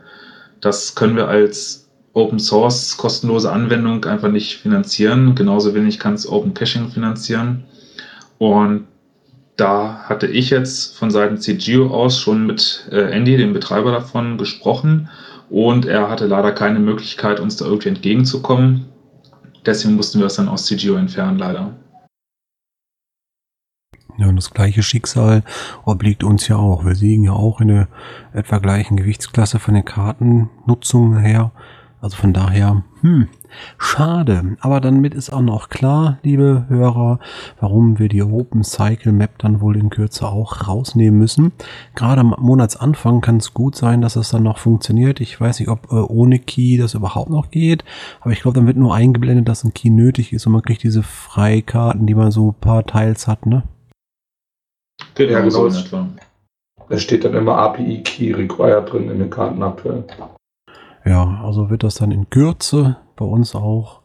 Das 0.60 0.96
können 0.96 1.14
wir 1.14 1.28
als 1.28 1.88
Open 2.14 2.40
Source 2.40 2.96
kostenlose 2.96 3.52
Anwendung 3.52 4.04
einfach 4.06 4.28
nicht 4.28 4.56
finanzieren. 4.56 5.36
Genauso 5.36 5.72
wenig 5.72 6.00
kann 6.00 6.14
es 6.14 6.28
Open 6.28 6.52
Caching 6.52 6.88
finanzieren. 6.88 7.62
Und 8.38 8.88
da 9.58 10.04
hatte 10.04 10.28
ich 10.28 10.50
jetzt 10.50 10.96
von 10.96 11.10
Seiten 11.10 11.38
CGO 11.38 11.88
aus 11.88 12.18
schon 12.18 12.46
mit 12.46 12.88
äh, 12.92 13.10
Andy, 13.10 13.36
dem 13.36 13.52
Betreiber 13.52 13.90
davon, 13.90 14.38
gesprochen. 14.38 15.10
Und 15.50 15.84
er 15.84 16.08
hatte 16.08 16.26
leider 16.26 16.52
keine 16.52 16.78
Möglichkeit, 16.78 17.40
uns 17.40 17.56
da 17.56 17.64
irgendwie 17.66 17.88
entgegenzukommen. 17.88 18.86
Deswegen 19.66 19.96
mussten 19.96 20.20
wir 20.20 20.26
es 20.26 20.36
dann 20.36 20.48
aus 20.48 20.66
CGO 20.66 20.94
entfernen, 20.94 21.38
leider. 21.38 21.76
Ja, 24.16 24.28
und 24.28 24.36
das 24.36 24.52
gleiche 24.52 24.82
Schicksal 24.82 25.42
obliegt 25.84 26.22
uns 26.22 26.46
ja 26.46 26.56
auch. 26.56 26.84
Wir 26.84 26.94
liegen 26.94 27.24
ja 27.24 27.32
auch 27.32 27.60
in 27.60 27.68
der 27.68 27.88
etwa 28.32 28.58
gleichen 28.58 28.96
Gewichtsklasse 28.96 29.58
von 29.58 29.74
den 29.74 29.84
Kartennutzungen 29.84 31.18
her. 31.18 31.50
Also 32.00 32.16
von 32.16 32.32
daher, 32.32 32.84
hm, 33.00 33.28
schade. 33.78 34.56
Aber 34.60 34.80
damit 34.80 35.14
ist 35.14 35.30
auch 35.30 35.42
noch 35.42 35.68
klar, 35.68 36.18
liebe 36.22 36.66
Hörer, 36.68 37.18
warum 37.60 37.98
wir 37.98 38.08
die 38.08 38.22
Open 38.22 38.64
Cycle 38.64 39.12
Map 39.12 39.38
dann 39.38 39.60
wohl 39.60 39.76
in 39.76 39.90
Kürze 39.90 40.26
auch 40.26 40.68
rausnehmen 40.68 41.18
müssen. 41.18 41.52
Gerade 41.94 42.20
am 42.20 42.34
Monatsanfang 42.38 43.20
kann 43.20 43.38
es 43.38 43.54
gut 43.54 43.76
sein, 43.76 44.00
dass 44.00 44.16
es 44.16 44.30
dann 44.30 44.42
noch 44.42 44.58
funktioniert. 44.58 45.20
Ich 45.20 45.40
weiß 45.40 45.60
nicht, 45.60 45.68
ob 45.68 45.92
äh, 45.92 45.96
ohne 45.96 46.38
Key 46.38 46.78
das 46.78 46.94
überhaupt 46.94 47.30
noch 47.30 47.50
geht. 47.50 47.84
Aber 48.20 48.32
ich 48.32 48.42
glaube, 48.42 48.56
dann 48.56 48.66
wird 48.66 48.76
nur 48.76 48.94
eingeblendet, 48.94 49.48
dass 49.48 49.64
ein 49.64 49.74
Key 49.74 49.90
nötig 49.90 50.32
ist 50.32 50.46
und 50.46 50.52
man 50.52 50.62
kriegt 50.62 50.82
diese 50.82 51.02
Freikarten, 51.02 52.06
die 52.06 52.14
man 52.14 52.30
so 52.30 52.50
ein 52.50 52.60
paar 52.60 52.84
Teils 52.86 53.26
hat, 53.26 53.46
ne? 53.46 53.62
Genau, 55.14 55.32
ja, 55.32 55.40
genau. 55.40 55.68
So 55.68 55.80
etwa. 55.80 56.08
Da 56.88 56.96
steht 56.96 57.24
dann 57.24 57.34
immer 57.34 57.56
API 57.56 58.02
Key 58.02 58.32
Required 58.32 58.90
drin 58.90 59.10
in 59.10 59.18
den 59.18 59.30
Karten 59.30 59.62
aktuell. 59.62 60.04
Ja, 61.04 61.40
also 61.44 61.70
wird 61.70 61.82
das 61.82 61.96
dann 61.96 62.10
in 62.10 62.30
Kürze 62.30 62.96
bei 63.18 63.26
uns 63.26 63.54
auch 63.54 64.02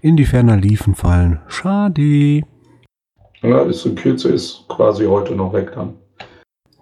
in 0.00 0.16
die 0.16 0.24
ferner 0.24 0.56
Liefen 0.56 0.94
fallen. 0.94 1.40
Schade. 1.48 2.42
Ja, 3.42 3.62
ist 3.62 3.84
in 3.84 3.94
Kürze 3.94 4.30
ist 4.30 4.64
quasi 4.68 5.04
heute 5.04 5.34
noch 5.34 5.52
weg 5.52 5.72
dann. 5.74 5.94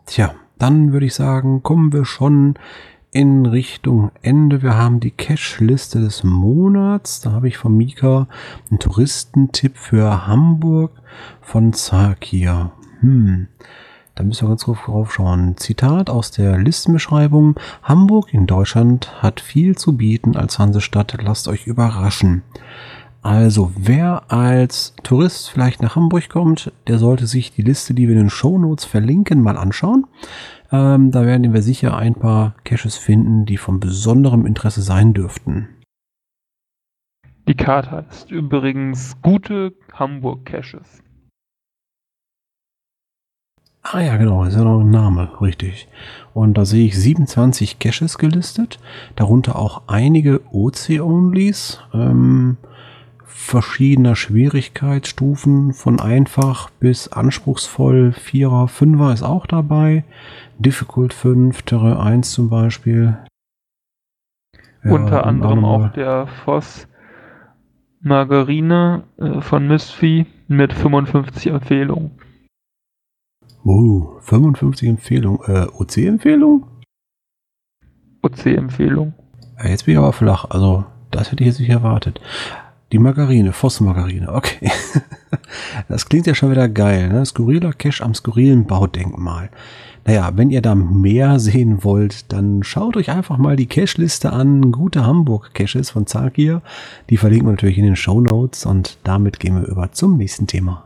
Tja, 0.06 0.34
dann 0.58 0.92
würde 0.92 1.06
ich 1.06 1.14
sagen, 1.14 1.62
kommen 1.62 1.92
wir 1.92 2.04
schon 2.04 2.54
in 3.10 3.46
Richtung 3.46 4.10
Ende. 4.22 4.62
Wir 4.62 4.76
haben 4.76 5.00
die 5.00 5.10
Cash-Liste 5.10 6.00
des 6.00 6.24
Monats. 6.24 7.20
Da 7.20 7.32
habe 7.32 7.48
ich 7.48 7.58
von 7.58 7.76
Mika 7.76 8.28
einen 8.70 8.78
Touristentipp 8.78 9.76
für 9.76 10.26
Hamburg 10.26 10.92
von 11.40 11.72
Zakir. 11.72 12.72
Hm. 13.00 13.48
Da 14.14 14.24
müssen 14.24 14.44
wir 14.44 14.50
ganz 14.50 14.64
kurz 14.64 14.78
draufschauen. 14.84 15.56
Zitat 15.56 16.10
aus 16.10 16.30
der 16.30 16.58
Listenbeschreibung. 16.58 17.56
Hamburg 17.82 18.34
in 18.34 18.46
Deutschland 18.46 19.22
hat 19.22 19.40
viel 19.40 19.76
zu 19.76 19.96
bieten 19.96 20.36
als 20.36 20.58
Hansestadt. 20.58 21.16
Lasst 21.22 21.48
euch 21.48 21.66
überraschen. 21.66 22.42
Also, 23.22 23.72
wer 23.76 24.30
als 24.32 24.94
Tourist 25.04 25.48
vielleicht 25.48 25.80
nach 25.80 25.94
Hamburg 25.94 26.28
kommt, 26.28 26.72
der 26.88 26.98
sollte 26.98 27.26
sich 27.26 27.52
die 27.52 27.62
Liste, 27.62 27.94
die 27.94 28.08
wir 28.08 28.14
in 28.14 28.22
den 28.22 28.30
Show 28.30 28.58
Notes 28.58 28.84
verlinken, 28.84 29.40
mal 29.40 29.56
anschauen. 29.56 30.06
Ähm, 30.72 31.10
da 31.12 31.24
werden 31.24 31.52
wir 31.52 31.62
sicher 31.62 31.96
ein 31.96 32.14
paar 32.14 32.56
Caches 32.64 32.96
finden, 32.96 33.46
die 33.46 33.58
von 33.58 33.78
besonderem 33.78 34.44
Interesse 34.44 34.82
sein 34.82 35.14
dürften. 35.14 35.68
Die 37.48 37.54
Karte 37.54 37.90
heißt 37.90 38.30
übrigens 38.30 39.20
gute 39.22 39.72
Hamburg 39.92 40.44
Caches. 40.44 41.01
Ah 43.82 44.00
ja, 44.00 44.16
genau, 44.16 44.44
ist 44.44 44.54
ja 44.54 44.62
noch 44.62 44.80
ein 44.80 44.90
Name, 44.90 45.28
richtig. 45.40 45.88
Und 46.34 46.56
da 46.56 46.64
sehe 46.64 46.86
ich 46.86 46.98
27 46.98 47.80
Caches 47.80 48.16
gelistet, 48.16 48.78
darunter 49.16 49.56
auch 49.56 49.82
einige 49.88 50.40
OC-Onlys, 50.52 51.80
ähm, 51.92 52.58
verschiedener 53.24 54.14
Schwierigkeitsstufen, 54.14 55.72
von 55.72 55.98
einfach 55.98 56.70
bis 56.78 57.08
anspruchsvoll, 57.08 58.12
Vierer, 58.12 58.68
Fünfer 58.68 59.12
ist 59.12 59.24
auch 59.24 59.46
dabei, 59.46 60.04
Difficult 60.60 61.12
5, 61.12 61.62
Terre 61.62 62.00
1 62.00 62.30
zum 62.30 62.50
Beispiel. 62.50 63.18
Ja, 64.84 64.92
Unter 64.92 65.26
anderem 65.26 65.64
auch 65.64 65.88
der 65.92 66.28
Voss 66.44 66.86
Margarine 68.00 69.04
äh, 69.18 69.40
von 69.40 69.66
Misfi 69.66 70.26
mit 70.46 70.72
55 70.72 71.48
Empfehlungen. 71.48 72.21
Oh, 73.64 74.18
55 74.20 74.88
Empfehlungen. 74.88 75.40
Äh, 75.46 75.66
OC-Empfehlung? 75.68 76.66
OC-Empfehlung. 78.22 79.14
Ja, 79.58 79.68
jetzt 79.68 79.84
bin 79.84 79.92
ich 79.92 79.98
aber 79.98 80.12
flach. 80.12 80.46
Also, 80.50 80.84
das 81.10 81.30
hätte 81.30 81.44
ich 81.44 81.48
jetzt 81.48 81.60
nicht 81.60 81.70
erwartet. 81.70 82.20
Die 82.90 82.98
Margarine, 82.98 83.52
Voss-Margarine, 83.52 84.32
okay. 84.32 84.70
das 85.88 86.08
klingt 86.08 86.26
ja 86.26 86.34
schon 86.34 86.50
wieder 86.50 86.68
geil, 86.68 87.08
ne? 87.08 87.24
Skurriler 87.24 87.72
Cash 87.72 88.02
am 88.02 88.14
skurrilen 88.14 88.66
Baudenkmal. 88.66 89.50
Naja, 90.04 90.32
wenn 90.34 90.50
ihr 90.50 90.60
da 90.60 90.74
mehr 90.74 91.38
sehen 91.38 91.84
wollt, 91.84 92.32
dann 92.32 92.64
schaut 92.64 92.96
euch 92.96 93.10
einfach 93.10 93.38
mal 93.38 93.56
die 93.56 93.66
Cache-Liste 93.66 94.32
an. 94.32 94.72
Gute 94.72 95.06
Hamburg-Caches 95.06 95.90
von 95.90 96.06
Zarkier. 96.06 96.62
Die 97.10 97.16
verlinken 97.16 97.46
wir 97.46 97.52
natürlich 97.52 97.78
in 97.78 97.84
den 97.84 97.96
Show 97.96 98.20
Notes 98.20 98.66
und 98.66 98.98
damit 99.04 99.38
gehen 99.38 99.60
wir 99.60 99.68
über 99.68 99.92
zum 99.92 100.16
nächsten 100.16 100.46
Thema. 100.46 100.84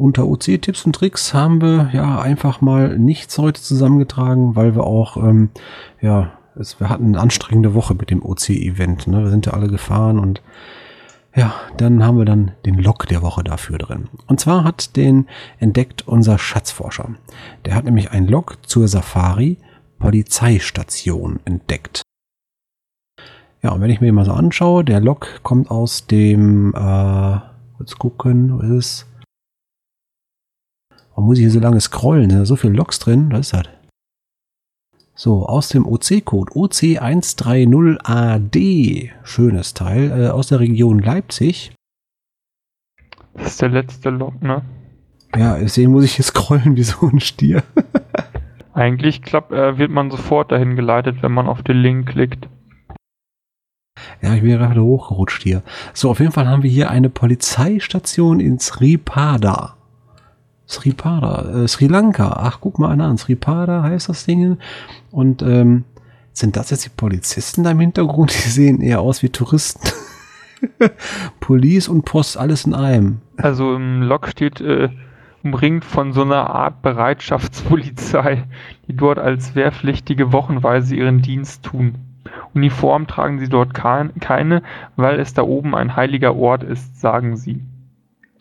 Unter 0.00 0.26
OC-Tipps 0.26 0.86
und 0.86 0.94
Tricks 0.94 1.34
haben 1.34 1.60
wir 1.60 1.90
ja 1.92 2.20
einfach 2.20 2.62
mal 2.62 2.98
nichts 2.98 3.36
heute 3.36 3.60
zusammengetragen, 3.60 4.56
weil 4.56 4.74
wir 4.74 4.84
auch, 4.84 5.18
ähm, 5.18 5.50
ja, 6.00 6.32
es, 6.58 6.80
wir 6.80 6.88
hatten 6.88 7.08
eine 7.08 7.20
anstrengende 7.20 7.74
Woche 7.74 7.94
mit 7.94 8.08
dem 8.08 8.24
OC-Event. 8.24 9.08
Ne? 9.08 9.24
Wir 9.24 9.30
sind 9.30 9.44
ja 9.44 9.52
alle 9.52 9.68
gefahren 9.68 10.18
und 10.18 10.40
ja, 11.36 11.52
dann 11.76 12.02
haben 12.02 12.16
wir 12.16 12.24
dann 12.24 12.52
den 12.64 12.78
Log 12.78 13.08
der 13.08 13.20
Woche 13.20 13.44
dafür 13.44 13.76
drin. 13.76 14.08
Und 14.26 14.40
zwar 14.40 14.64
hat 14.64 14.96
den 14.96 15.28
entdeckt 15.58 16.08
unser 16.08 16.38
Schatzforscher. 16.38 17.10
Der 17.66 17.74
hat 17.74 17.84
nämlich 17.84 18.10
ein 18.10 18.26
Log 18.26 18.56
zur 18.66 18.88
Safari 18.88 19.58
Polizeistation 19.98 21.40
entdeckt. 21.44 22.00
Ja, 23.62 23.72
und 23.72 23.82
wenn 23.82 23.90
ich 23.90 24.00
mir 24.00 24.06
den 24.06 24.14
mal 24.14 24.24
so 24.24 24.32
anschaue, 24.32 24.82
der 24.82 25.00
Log 25.00 25.40
kommt 25.42 25.70
aus 25.70 26.06
dem, 26.06 26.74
äh, 26.74 27.38
kurz 27.76 27.96
gucken, 27.96 28.58
was 28.58 28.70
ist 28.70 28.76
es? 29.02 29.09
Warum 31.20 31.28
muss 31.28 31.36
ich 31.36 31.42
hier 31.42 31.50
so 31.50 31.60
lange 31.60 31.82
scrollen? 31.82 32.30
Da 32.30 32.46
so 32.46 32.56
viele 32.56 32.72
Logs 32.72 32.98
drin. 32.98 33.30
Was 33.30 33.40
ist 33.40 33.52
das? 33.52 33.64
So, 35.14 35.44
aus 35.44 35.68
dem 35.68 35.86
OC-Code 35.86 36.50
OC130AD. 36.52 39.10
Schönes 39.22 39.74
Teil. 39.74 40.18
Äh, 40.18 40.30
aus 40.30 40.46
der 40.46 40.60
Region 40.60 40.98
Leipzig. 40.98 41.74
Das 43.34 43.48
ist 43.48 43.60
der 43.60 43.68
letzte 43.68 44.08
Log, 44.08 44.40
ne? 44.40 44.62
Ja, 45.36 45.58
deswegen 45.58 45.92
muss 45.92 46.04
ich 46.04 46.14
hier 46.14 46.24
scrollen 46.24 46.74
wie 46.76 46.84
so 46.84 47.06
ein 47.06 47.20
Stier. 47.20 47.64
Eigentlich 48.72 49.20
klappt, 49.20 49.52
äh, 49.52 49.76
wird 49.76 49.90
man 49.90 50.10
sofort 50.10 50.50
dahin 50.50 50.74
geleitet, 50.74 51.22
wenn 51.22 51.32
man 51.32 51.48
auf 51.48 51.62
den 51.62 51.82
Link 51.82 52.08
klickt. 52.08 52.48
Ja, 54.22 54.32
ich 54.32 54.40
bin 54.40 54.52
gerade 54.52 54.82
hochgerutscht 54.82 55.42
hier. 55.42 55.62
So, 55.92 56.08
auf 56.08 56.20
jeden 56.20 56.32
Fall 56.32 56.48
haben 56.48 56.62
wir 56.62 56.70
hier 56.70 56.88
eine 56.88 57.10
Polizeistation 57.10 58.40
in 58.40 58.58
Sripada. 58.58 59.76
Sripada, 60.70 61.64
äh, 61.64 61.68
Sri 61.68 61.88
Lanka. 61.88 62.36
Ach, 62.38 62.58
guck 62.60 62.78
mal 62.78 62.98
an, 63.00 63.18
Sripada 63.18 63.82
heißt 63.82 64.08
das 64.08 64.24
Ding. 64.24 64.58
Und 65.10 65.42
ähm, 65.42 65.84
sind 66.32 66.56
das 66.56 66.70
jetzt 66.70 66.84
die 66.84 66.90
Polizisten 66.90 67.64
da 67.64 67.72
im 67.72 67.80
Hintergrund? 67.80 68.32
Die 68.44 68.48
sehen 68.48 68.80
eher 68.80 69.00
aus 69.00 69.22
wie 69.22 69.30
Touristen. 69.30 69.88
Police 71.40 71.88
und 71.88 72.04
Post, 72.04 72.36
alles 72.36 72.66
in 72.66 72.74
einem. 72.74 73.18
Also 73.36 73.74
im 73.74 74.02
Log 74.02 74.28
steht 74.28 74.60
äh, 74.60 74.90
umringt 75.42 75.84
von 75.84 76.12
so 76.12 76.22
einer 76.22 76.50
Art 76.50 76.82
Bereitschaftspolizei, 76.82 78.44
die 78.86 78.94
dort 78.94 79.18
als 79.18 79.56
Wehrpflichtige 79.56 80.32
wochenweise 80.32 80.94
ihren 80.94 81.20
Dienst 81.20 81.64
tun. 81.64 81.96
Uniform 82.54 83.06
tragen 83.06 83.40
sie 83.40 83.48
dort 83.48 83.74
keine, 83.74 84.62
weil 84.96 85.18
es 85.18 85.34
da 85.34 85.42
oben 85.42 85.74
ein 85.74 85.96
heiliger 85.96 86.36
Ort 86.36 86.62
ist, 86.62 87.00
sagen 87.00 87.36
sie 87.36 87.60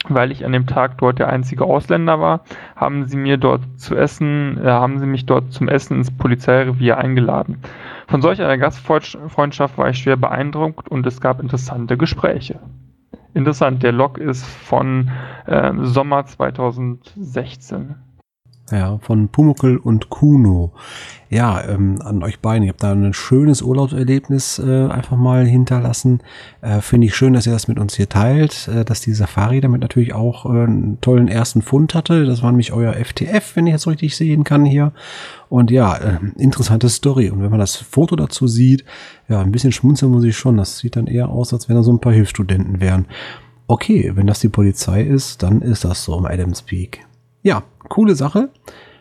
weil 0.07 0.31
ich 0.31 0.45
an 0.45 0.53
dem 0.53 0.65
Tag 0.65 0.97
dort 0.97 1.19
der 1.19 1.27
einzige 1.27 1.65
Ausländer 1.65 2.19
war, 2.19 2.41
haben 2.75 3.05
sie 3.05 3.17
mir 3.17 3.37
dort 3.37 3.61
zu 3.77 3.95
essen, 3.95 4.57
äh, 4.63 4.67
haben 4.67 4.99
sie 4.99 5.05
mich 5.05 5.25
dort 5.25 5.51
zum 5.51 5.67
Essen 5.67 5.97
ins 5.97 6.11
Polizeirevier 6.11 6.97
eingeladen. 6.97 7.57
Von 8.07 8.21
solch 8.21 8.41
einer 8.41 8.57
Gastfreundschaft 8.57 9.77
war 9.77 9.89
ich 9.89 9.97
schwer 9.97 10.17
beeindruckt 10.17 10.87
und 10.87 11.05
es 11.05 11.19
gab 11.21 11.41
interessante 11.41 11.97
Gespräche. 11.97 12.59
Interessant, 13.33 13.83
der 13.83 13.91
Log 13.91 14.17
ist 14.17 14.45
von 14.45 15.11
äh, 15.45 15.71
Sommer 15.81 16.25
2016. 16.25 17.95
Ja, 18.71 18.99
von 19.01 19.29
Pumuckel 19.29 19.77
und 19.77 20.09
Kuno. 20.09 20.71
Ja, 21.31 21.63
ähm, 21.67 22.01
an 22.03 22.23
euch 22.23 22.39
beiden. 22.39 22.63
Ihr 22.63 22.69
habt 22.69 22.83
da 22.83 22.91
ein 22.91 23.13
schönes 23.13 23.61
Urlaubserlebnis 23.61 24.59
äh, 24.59 24.87
einfach 24.87 25.17
mal 25.17 25.45
hinterlassen. 25.45 26.21
Äh, 26.61 26.81
Finde 26.81 27.07
ich 27.07 27.15
schön, 27.15 27.33
dass 27.33 27.47
ihr 27.47 27.53
das 27.53 27.67
mit 27.67 27.79
uns 27.79 27.95
hier 27.95 28.09
teilt, 28.09 28.67
äh, 28.67 28.85
dass 28.85 29.01
die 29.01 29.13
Safari 29.13 29.61
damit 29.61 29.81
natürlich 29.81 30.13
auch 30.13 30.45
äh, 30.45 30.49
einen 30.49 30.99
tollen 31.01 31.27
ersten 31.27 31.61
Fund 31.61 31.93
hatte. 31.95 32.25
Das 32.25 32.43
war 32.43 32.51
nämlich 32.51 32.73
euer 32.73 32.93
FTF, 32.93 33.55
wenn 33.55 33.67
ich 33.67 33.73
jetzt 33.73 33.87
richtig 33.87 34.15
sehen 34.15 34.43
kann 34.43 34.65
hier. 34.65 34.91
Und 35.49 35.71
ja, 35.71 35.95
äh, 35.95 36.19
interessante 36.37 36.89
Story. 36.89 37.29
Und 37.29 37.41
wenn 37.41 37.51
man 37.51 37.59
das 37.59 37.75
Foto 37.75 38.15
dazu 38.15 38.47
sieht, 38.47 38.85
ja, 39.27 39.41
ein 39.41 39.51
bisschen 39.51 39.71
schmunzeln 39.71 40.11
muss 40.11 40.23
ich 40.23 40.37
schon. 40.37 40.57
Das 40.57 40.79
sieht 40.79 40.95
dann 40.95 41.07
eher 41.07 41.29
aus, 41.29 41.53
als 41.53 41.69
wenn 41.69 41.75
da 41.75 41.83
so 41.83 41.93
ein 41.93 42.01
paar 42.01 42.13
Hilfsstudenten 42.13 42.81
wären. 42.81 43.05
Okay, 43.67 44.11
wenn 44.15 44.27
das 44.27 44.39
die 44.39 44.49
Polizei 44.49 45.03
ist, 45.03 45.43
dann 45.43 45.61
ist 45.61 45.85
das 45.85 46.03
so 46.03 46.17
im 46.17 46.25
Adams 46.25 46.63
Peak. 46.63 47.05
Ja, 47.43 47.63
coole 47.89 48.15
Sache. 48.15 48.49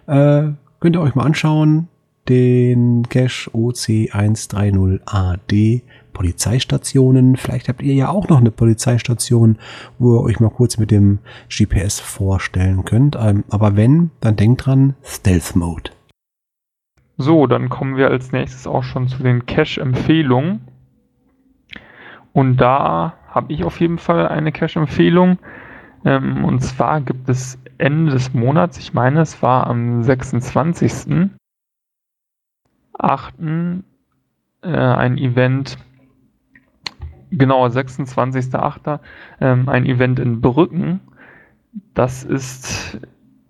Äh, 0.06 0.48
könnt 0.80 0.96
ihr 0.96 1.00
euch 1.00 1.14
mal 1.14 1.24
anschauen. 1.24 1.86
Den 2.28 3.08
Cache 3.08 3.48
OC130AD 3.52 5.82
Polizeistationen. 6.12 7.36
Vielleicht 7.36 7.68
habt 7.68 7.80
ihr 7.80 7.94
ja 7.94 8.08
auch 8.08 8.28
noch 8.28 8.38
eine 8.38 8.50
Polizeistation, 8.50 9.56
wo 10.00 10.16
ihr 10.16 10.22
euch 10.22 10.40
mal 10.40 10.50
kurz 10.50 10.76
mit 10.76 10.90
dem 10.90 11.20
GPS 11.48 12.00
vorstellen 12.00 12.84
könnt. 12.84 13.16
Ähm, 13.18 13.44
aber 13.50 13.76
wenn, 13.76 14.10
dann 14.20 14.34
denkt 14.34 14.66
dran, 14.66 14.96
Stealth 15.04 15.54
Mode. 15.54 15.92
So, 17.18 17.46
dann 17.46 17.68
kommen 17.68 17.96
wir 17.96 18.10
als 18.10 18.32
nächstes 18.32 18.66
auch 18.66 18.82
schon 18.82 19.06
zu 19.06 19.22
den 19.22 19.46
Cache-Empfehlungen. 19.46 20.62
Und 22.32 22.56
da 22.56 23.14
habe 23.28 23.52
ich 23.52 23.62
auf 23.62 23.80
jeden 23.80 23.98
Fall 23.98 24.26
eine 24.26 24.50
Cache-Empfehlung. 24.50 25.38
Ähm, 26.04 26.44
und 26.44 26.64
zwar 26.64 27.00
gibt 27.00 27.28
es 27.28 27.60
Ende 27.78 28.12
des 28.12 28.34
Monats, 28.34 28.78
ich 28.78 28.92
meine, 28.92 29.20
es 29.20 29.42
war 29.42 29.66
am 29.68 30.02
26.8. 30.02 31.30
Äh, 34.60 34.68
ein 34.68 35.16
Event, 35.18 35.78
genau, 37.30 37.64
26.8. 37.66 39.00
Ähm, 39.40 39.68
ein 39.68 39.86
Event 39.86 40.18
in 40.18 40.40
Brücken. 40.40 41.00
Das 41.94 42.24
ist 42.24 42.98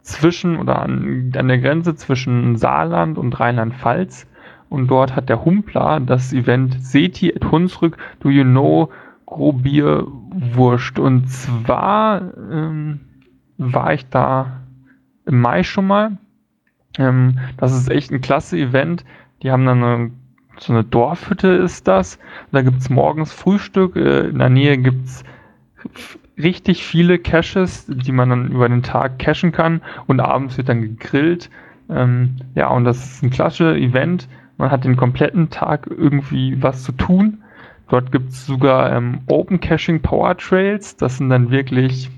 zwischen 0.02 0.56
oder 0.56 0.82
an, 0.82 1.32
an 1.36 1.48
der 1.48 1.58
Grenze 1.58 1.94
zwischen 1.94 2.56
Saarland 2.56 3.16
und 3.18 3.38
Rheinland-Pfalz. 3.38 4.26
Und 4.68 4.88
dort 4.88 5.16
hat 5.16 5.30
der 5.30 5.44
Humpler 5.44 6.00
das 6.00 6.32
Event 6.34 6.82
Seti 6.84 7.30
et 7.30 7.50
Hunsrück, 7.50 7.96
do 8.20 8.28
you 8.28 8.44
know 8.44 8.90
Grobierwurst. 9.24 10.98
Und 10.98 11.30
zwar 11.30 12.34
ähm, 12.50 13.00
war 13.58 13.92
ich 13.92 14.08
da 14.08 14.60
im 15.26 15.40
Mai 15.40 15.62
schon 15.62 15.86
mal. 15.86 16.16
Ähm, 16.98 17.38
das 17.58 17.72
ist 17.72 17.90
echt 17.90 18.10
ein 18.10 18.20
klasse 18.20 18.56
Event. 18.56 19.04
Die 19.42 19.50
haben 19.50 19.66
dann 19.66 19.84
eine, 19.84 20.10
so 20.58 20.72
eine 20.72 20.84
Dorfhütte 20.84 21.48
ist 21.48 21.86
das. 21.86 22.18
Da 22.50 22.62
gibt 22.62 22.78
es 22.78 22.88
morgens 22.88 23.32
Frühstück. 23.32 23.96
Äh, 23.96 24.28
in 24.28 24.38
der 24.38 24.48
Nähe 24.48 24.78
gibt 24.78 25.04
es 25.06 25.24
richtig 26.38 26.84
viele 26.84 27.18
Caches, 27.18 27.86
die 27.88 28.12
man 28.12 28.30
dann 28.30 28.50
über 28.50 28.68
den 28.68 28.82
Tag 28.82 29.18
cachen 29.18 29.52
kann. 29.52 29.82
Und 30.06 30.20
abends 30.20 30.56
wird 30.56 30.68
dann 30.68 30.80
gegrillt. 30.80 31.50
Ähm, 31.90 32.36
ja, 32.54 32.68
und 32.68 32.84
das 32.84 33.04
ist 33.04 33.22
ein 33.22 33.30
klasse 33.30 33.76
Event. 33.76 34.28
Man 34.56 34.70
hat 34.70 34.84
den 34.84 34.96
kompletten 34.96 35.50
Tag 35.50 35.88
irgendwie 35.88 36.60
was 36.62 36.82
zu 36.82 36.92
tun. 36.92 37.42
Dort 37.88 38.12
gibt 38.12 38.30
es 38.30 38.44
sogar 38.44 38.92
ähm, 38.92 39.20
Open 39.26 39.60
Caching 39.60 40.02
Power 40.02 40.36
Trails. 40.36 40.96
Das 40.96 41.16
sind 41.16 41.30
dann 41.30 41.50
wirklich 41.50 42.10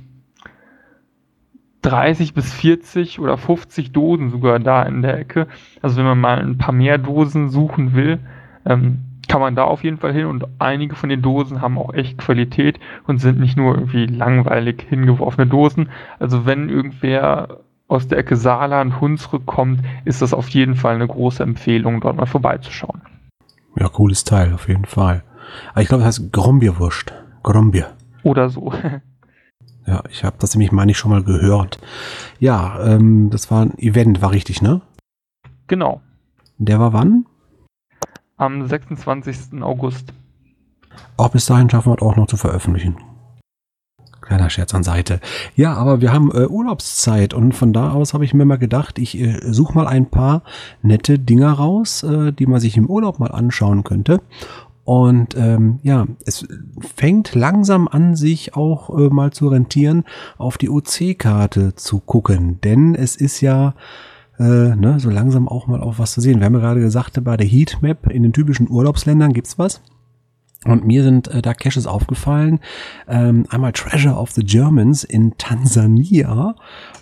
30 1.82 2.34
bis 2.34 2.52
40 2.52 3.20
oder 3.20 3.36
50 3.36 3.92
Dosen 3.92 4.30
sogar 4.30 4.58
da 4.58 4.82
in 4.82 5.02
der 5.02 5.18
Ecke. 5.18 5.46
Also 5.82 5.96
wenn 5.96 6.04
man 6.04 6.20
mal 6.20 6.38
ein 6.38 6.58
paar 6.58 6.74
mehr 6.74 6.98
Dosen 6.98 7.48
suchen 7.48 7.94
will, 7.94 8.18
ähm, 8.66 8.98
kann 9.28 9.40
man 9.40 9.54
da 9.54 9.64
auf 9.64 9.84
jeden 9.84 9.98
Fall 9.98 10.12
hin 10.12 10.26
und 10.26 10.44
einige 10.58 10.96
von 10.96 11.08
den 11.08 11.22
Dosen 11.22 11.60
haben 11.60 11.78
auch 11.78 11.94
echt 11.94 12.18
Qualität 12.18 12.80
und 13.06 13.18
sind 13.18 13.38
nicht 13.38 13.56
nur 13.56 13.74
irgendwie 13.74 14.06
langweilig 14.06 14.86
hingeworfene 14.88 15.46
Dosen. 15.46 15.88
Also 16.18 16.46
wenn 16.46 16.68
irgendwer 16.68 17.60
aus 17.86 18.08
der 18.08 18.18
Ecke 18.18 18.36
Saarland, 18.36 19.00
Hunsrück 19.00 19.46
kommt, 19.46 19.82
ist 20.04 20.20
das 20.20 20.34
auf 20.34 20.48
jeden 20.48 20.74
Fall 20.74 20.96
eine 20.96 21.06
große 21.06 21.42
Empfehlung, 21.42 22.00
dort 22.00 22.16
mal 22.16 22.26
vorbeizuschauen. 22.26 23.02
Ja, 23.76 23.88
cooles 23.88 24.24
Teil, 24.24 24.52
auf 24.52 24.68
jeden 24.68 24.84
Fall. 24.84 25.22
Aber 25.72 25.82
ich 25.82 25.88
glaube, 25.88 26.04
das 26.04 26.18
heißt 26.18 26.32
Grombierwurst. 26.32 27.12
Grombier. 27.42 27.92
Oder 28.22 28.50
so. 28.50 28.72
ja, 29.86 30.02
ich 30.10 30.24
habe 30.24 30.36
das 30.38 30.54
nämlich, 30.54 30.72
meine 30.72 30.92
ich, 30.92 30.98
schon 30.98 31.10
mal 31.10 31.22
gehört. 31.22 31.78
Ja, 32.38 32.80
ähm, 32.84 33.30
das 33.30 33.50
war 33.50 33.62
ein 33.62 33.78
Event, 33.78 34.22
war 34.22 34.30
richtig, 34.30 34.62
ne? 34.62 34.80
Genau. 35.66 36.00
Der 36.58 36.78
war 36.78 36.92
wann? 36.92 37.26
Am 38.36 38.66
26. 38.66 39.62
August. 39.62 40.12
Auch 41.16 41.30
bis 41.30 41.46
dahin 41.46 41.70
schaffen 41.70 41.92
wir 41.92 41.96
es 41.96 42.02
auch 42.02 42.16
noch 42.16 42.26
zu 42.26 42.36
veröffentlichen. 42.36 42.96
Kleiner 44.20 44.50
Scherz 44.50 44.74
an 44.74 44.84
Seite. 44.84 45.20
Ja, 45.56 45.74
aber 45.74 46.00
wir 46.00 46.12
haben 46.12 46.30
äh, 46.30 46.46
Urlaubszeit 46.46 47.34
und 47.34 47.52
von 47.52 47.72
da 47.72 47.90
aus 47.90 48.14
habe 48.14 48.24
ich 48.24 48.32
mir 48.32 48.44
mal 48.44 48.58
gedacht, 48.58 48.98
ich 48.98 49.18
äh, 49.18 49.40
suche 49.42 49.74
mal 49.74 49.88
ein 49.88 50.10
paar 50.10 50.42
nette 50.82 51.18
Dinger 51.18 51.52
raus, 51.52 52.02
äh, 52.02 52.32
die 52.32 52.46
man 52.46 52.60
sich 52.60 52.76
im 52.76 52.86
Urlaub 52.86 53.18
mal 53.18 53.32
anschauen 53.32 53.82
könnte. 53.82 54.20
Und 54.84 55.36
ähm, 55.36 55.78
ja, 55.82 56.06
es 56.24 56.46
fängt 56.96 57.34
langsam 57.34 57.86
an, 57.86 58.16
sich 58.16 58.56
auch 58.56 58.90
äh, 58.90 59.08
mal 59.08 59.32
zu 59.32 59.48
rentieren, 59.48 60.04
auf 60.38 60.58
die 60.58 60.70
OC-Karte 60.70 61.74
zu 61.74 62.00
gucken. 62.00 62.60
Denn 62.62 62.94
es 62.94 63.16
ist 63.16 63.40
ja 63.40 63.74
äh, 64.38 64.74
ne, 64.74 64.98
so 64.98 65.10
langsam 65.10 65.48
auch 65.48 65.66
mal 65.66 65.80
auf 65.80 65.98
was 65.98 66.12
zu 66.12 66.20
sehen. 66.20 66.40
Wir 66.40 66.46
haben 66.46 66.54
ja 66.54 66.60
gerade 66.60 66.80
gesagt, 66.80 67.22
bei 67.22 67.36
der 67.36 67.46
Heatmap 67.46 68.10
in 68.10 68.22
den 68.22 68.32
typischen 68.32 68.70
Urlaubsländern 68.70 69.34
gibt's 69.34 69.58
was. 69.58 69.82
Und 70.64 70.86
mir 70.86 71.02
sind 71.02 71.28
äh, 71.28 71.42
da 71.42 71.52
Caches 71.54 71.86
aufgefallen. 71.86 72.60
Ähm, 73.08 73.46
einmal 73.48 73.72
Treasure 73.72 74.16
of 74.16 74.32
the 74.32 74.42
Germans 74.42 75.04
in 75.04 75.38
Tansania. 75.38 76.54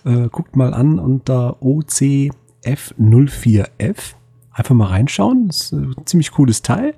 Äh, 0.05 0.29
guckt 0.29 0.55
mal 0.57 0.75
an 0.75 0.99
unter 0.99 1.57
OCF04F. 1.63 4.15
Einfach 4.53 4.75
mal 4.75 4.87
reinschauen. 4.87 5.47
Das 5.49 5.61
ist 5.61 5.73
ein 5.73 6.07
ziemlich 6.07 6.31
cooles 6.33 6.63
Teil. 6.63 6.95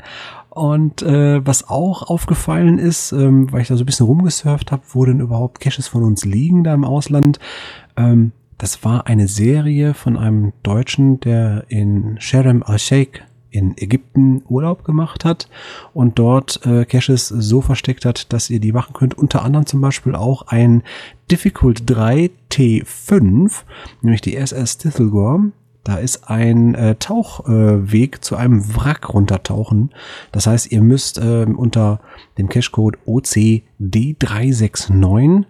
Und 0.51 1.03
äh, 1.03 1.47
was 1.47 1.69
auch 1.69 2.03
aufgefallen 2.03 2.79
ist, 2.79 3.13
ähm, 3.13 3.53
weil 3.53 3.63
ich 3.63 3.69
da 3.69 3.77
so 3.77 3.85
ein 3.85 3.87
bisschen 3.87 4.07
rumgesurft 4.07 4.73
habe, 4.73 4.83
wo 4.91 5.05
denn 5.05 5.21
überhaupt 5.21 5.61
Caches 5.61 5.87
von 5.87 6.03
uns 6.03 6.25
liegen 6.25 6.65
da 6.65 6.75
im 6.75 6.85
Ausland. 6.85 7.39
Ähm, 7.97 8.33
das 8.59 8.85
war 8.85 9.07
eine 9.07 9.29
Serie 9.29 9.95
von 9.95 10.19
einem 10.19 10.53
Deutschen, 10.63 11.21
der 11.21 11.65
in 11.69 12.17
Sharm 12.19 12.63
al-Sheikh 12.65 13.23
in 13.51 13.77
Ägypten 13.77 14.43
Urlaub 14.49 14.85
gemacht 14.85 15.25
hat 15.25 15.49
und 15.93 16.19
dort 16.19 16.65
äh, 16.67 16.85
Caches 16.85 17.29
so 17.29 17.61
versteckt 17.61 18.05
hat, 18.05 18.33
dass 18.33 18.51
ihr 18.51 18.61
die 18.61 18.73
machen 18.73 18.93
könnt. 18.93 19.17
Unter 19.17 19.43
anderem 19.43 19.67
zum 19.67 19.81
Beispiel 19.81 20.15
auch 20.15 20.43
ein 20.49 20.83
Difficult 21.31 21.83
3 21.87 22.31
T5, 22.51 23.63
nämlich 24.03 24.21
die 24.21 24.37
SS 24.37 24.79
Tithelgorm. 24.79 25.53
Da 25.85 25.97
ist 25.97 26.29
ein 26.29 26.75
äh, 26.75 26.97
Tauchweg 26.97 28.17
äh, 28.17 28.21
zu 28.21 28.37
einem 28.37 28.77
Wrack 28.77 29.15
runtertauchen. 29.15 29.91
Das 30.33 30.47
heißt, 30.47 30.71
ihr 30.73 30.83
müsst 30.83 31.19
äh, 31.19 31.45
unter 31.45 32.01
dem 32.39 32.49
Cashcode 32.49 32.99
OCD369 33.07 35.45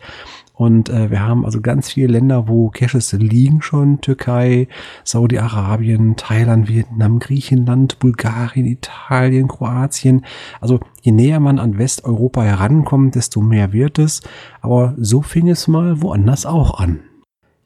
Und 0.54 0.89
äh, 0.89 1.10
wir 1.10 1.22
haben 1.22 1.45
also 1.45 1.62
ganz 1.62 1.91
viele 1.91 2.08
Länder, 2.08 2.47
wo 2.47 2.70
Caches 2.70 3.12
liegen 3.14 3.64
schon. 3.64 4.01
Türkei, 4.01 4.68
Saudi-Arabien, 5.04 6.16
Thailand, 6.16 6.70
Vietnam, 6.70 7.18
Griechenland, 7.18 7.97
Bulgarien, 7.97 8.68
Italien, 8.68 9.47
Kroatien. 9.47 10.26
Also 10.62 10.80
je 11.01 11.12
näher 11.12 11.39
man 11.39 11.58
an 11.58 11.80
Westeuropa 11.80 12.43
herankommt, 12.43 13.16
desto 13.16 13.41
mehr 13.41 13.74
wird 13.74 13.97
es. 13.97 14.22
Aber 14.62 14.93
so 14.97 15.24
fing 15.24 15.49
es 15.49 15.68
mal 15.68 16.04
woanders 16.04 16.45
auch 16.45 16.80
an. 16.80 16.99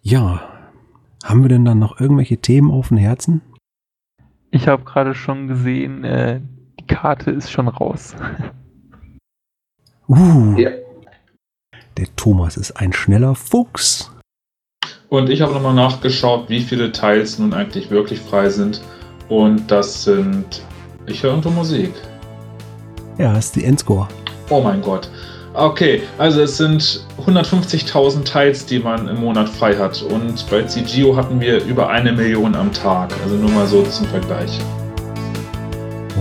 Ja, 0.01 0.41
haben 1.25 1.41
wir 1.41 1.49
denn 1.49 1.65
dann 1.65 1.79
noch 1.79 1.99
irgendwelche 1.99 2.37
Themen 2.37 2.71
auf 2.71 2.87
dem 2.87 2.97
Herzen? 2.97 3.41
Ich 4.49 4.69
habe 4.69 4.83
gerade 4.83 5.13
schon 5.13 5.49
gesehen, 5.49 6.05
äh, 6.05 6.39
die 6.79 6.87
Karte 6.87 7.31
ist 7.31 7.51
schon 7.51 7.67
raus. 7.67 8.15
Uh. 10.09 10.55
Ja. 10.57 10.69
Der 11.97 12.07
Thomas 12.15 12.57
ist 12.57 12.79
ein 12.79 12.93
schneller 12.93 13.33
Fuchs. 13.33 14.11
Und 15.09 15.31
ich 15.31 15.41
habe 15.41 15.53
nochmal 15.53 15.73
nachgeschaut, 15.73 16.47
wie 16.47 16.59
viele 16.59 16.91
Teils 16.91 17.39
nun 17.39 17.55
eigentlich 17.55 17.89
wirklich 17.89 18.19
frei 18.19 18.49
sind. 18.49 18.81
Und 19.29 19.71
das 19.71 20.03
sind. 20.03 20.61
Ich 21.07 21.23
höre 21.23 21.33
unter 21.33 21.49
Musik. 21.49 21.91
Ja, 23.17 23.35
ist 23.35 23.55
die 23.55 23.65
Endscore. 23.65 24.07
Oh 24.49 24.61
mein 24.61 24.81
Gott. 24.81 25.09
Okay, 25.55 26.03
also 26.19 26.41
es 26.41 26.57
sind 26.57 27.03
150.000 27.25 28.25
Teils, 28.25 28.67
die 28.67 28.77
man 28.77 29.07
im 29.07 29.19
Monat 29.19 29.49
frei 29.49 29.75
hat. 29.75 30.03
Und 30.03 30.47
bei 30.51 30.61
CGO 30.63 31.15
hatten 31.15 31.39
wir 31.39 31.63
über 31.65 31.89
eine 31.89 32.11
Million 32.11 32.53
am 32.53 32.71
Tag. 32.71 33.11
Also 33.23 33.35
nur 33.37 33.49
mal 33.49 33.65
so 33.65 33.81
zum 33.81 34.05
Vergleich. 34.07 34.59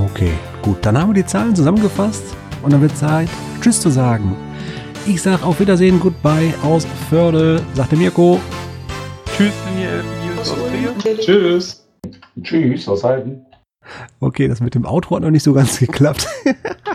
Okay, 0.06 0.32
gut. 0.62 0.78
Dann 0.80 0.96
haben 0.96 1.10
wir 1.10 1.22
die 1.22 1.26
Zahlen 1.26 1.54
zusammengefasst. 1.54 2.34
Und 2.62 2.72
dann 2.72 2.80
wird 2.80 2.96
Zeit, 2.96 3.28
Tschüss 3.60 3.78
zu 3.78 3.90
sagen. 3.90 4.34
Ich 5.06 5.22
sag 5.22 5.44
auf 5.44 5.60
Wiedersehen, 5.60 6.00
goodbye 6.00 6.52
aus 6.62 6.86
Förde, 7.08 7.62
sagte 7.74 7.96
Mirko. 7.96 8.40
Tschüss, 9.36 9.52
Nils 9.76 10.50
aus 10.50 10.56
Trier. 10.68 10.94
Tschüss. 11.18 11.86
Tschüss 12.42 12.88
aus 12.88 13.04
Heiden. 13.04 13.46
Okay, 14.18 14.48
das 14.48 14.60
mit 14.60 14.74
dem 14.74 14.84
Outro 14.84 15.14
hat 15.16 15.22
noch 15.22 15.30
nicht 15.30 15.44
so 15.44 15.52
ganz 15.52 15.78
geklappt. 15.86 16.26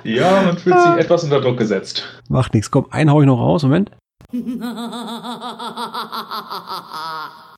ja, 0.03 0.41
man 0.41 0.57
fühlt 0.57 0.77
sich 0.79 0.91
etwas 0.97 1.23
unter 1.23 1.39
Druck 1.39 1.57
gesetzt. 1.57 2.03
Macht 2.27 2.53
nichts. 2.53 2.69
Komm, 2.69 2.87
einen 2.91 3.09
hau 3.11 3.21
ich 3.21 3.27
noch 3.27 3.39
raus. 3.39 3.63
Moment. 3.63 3.91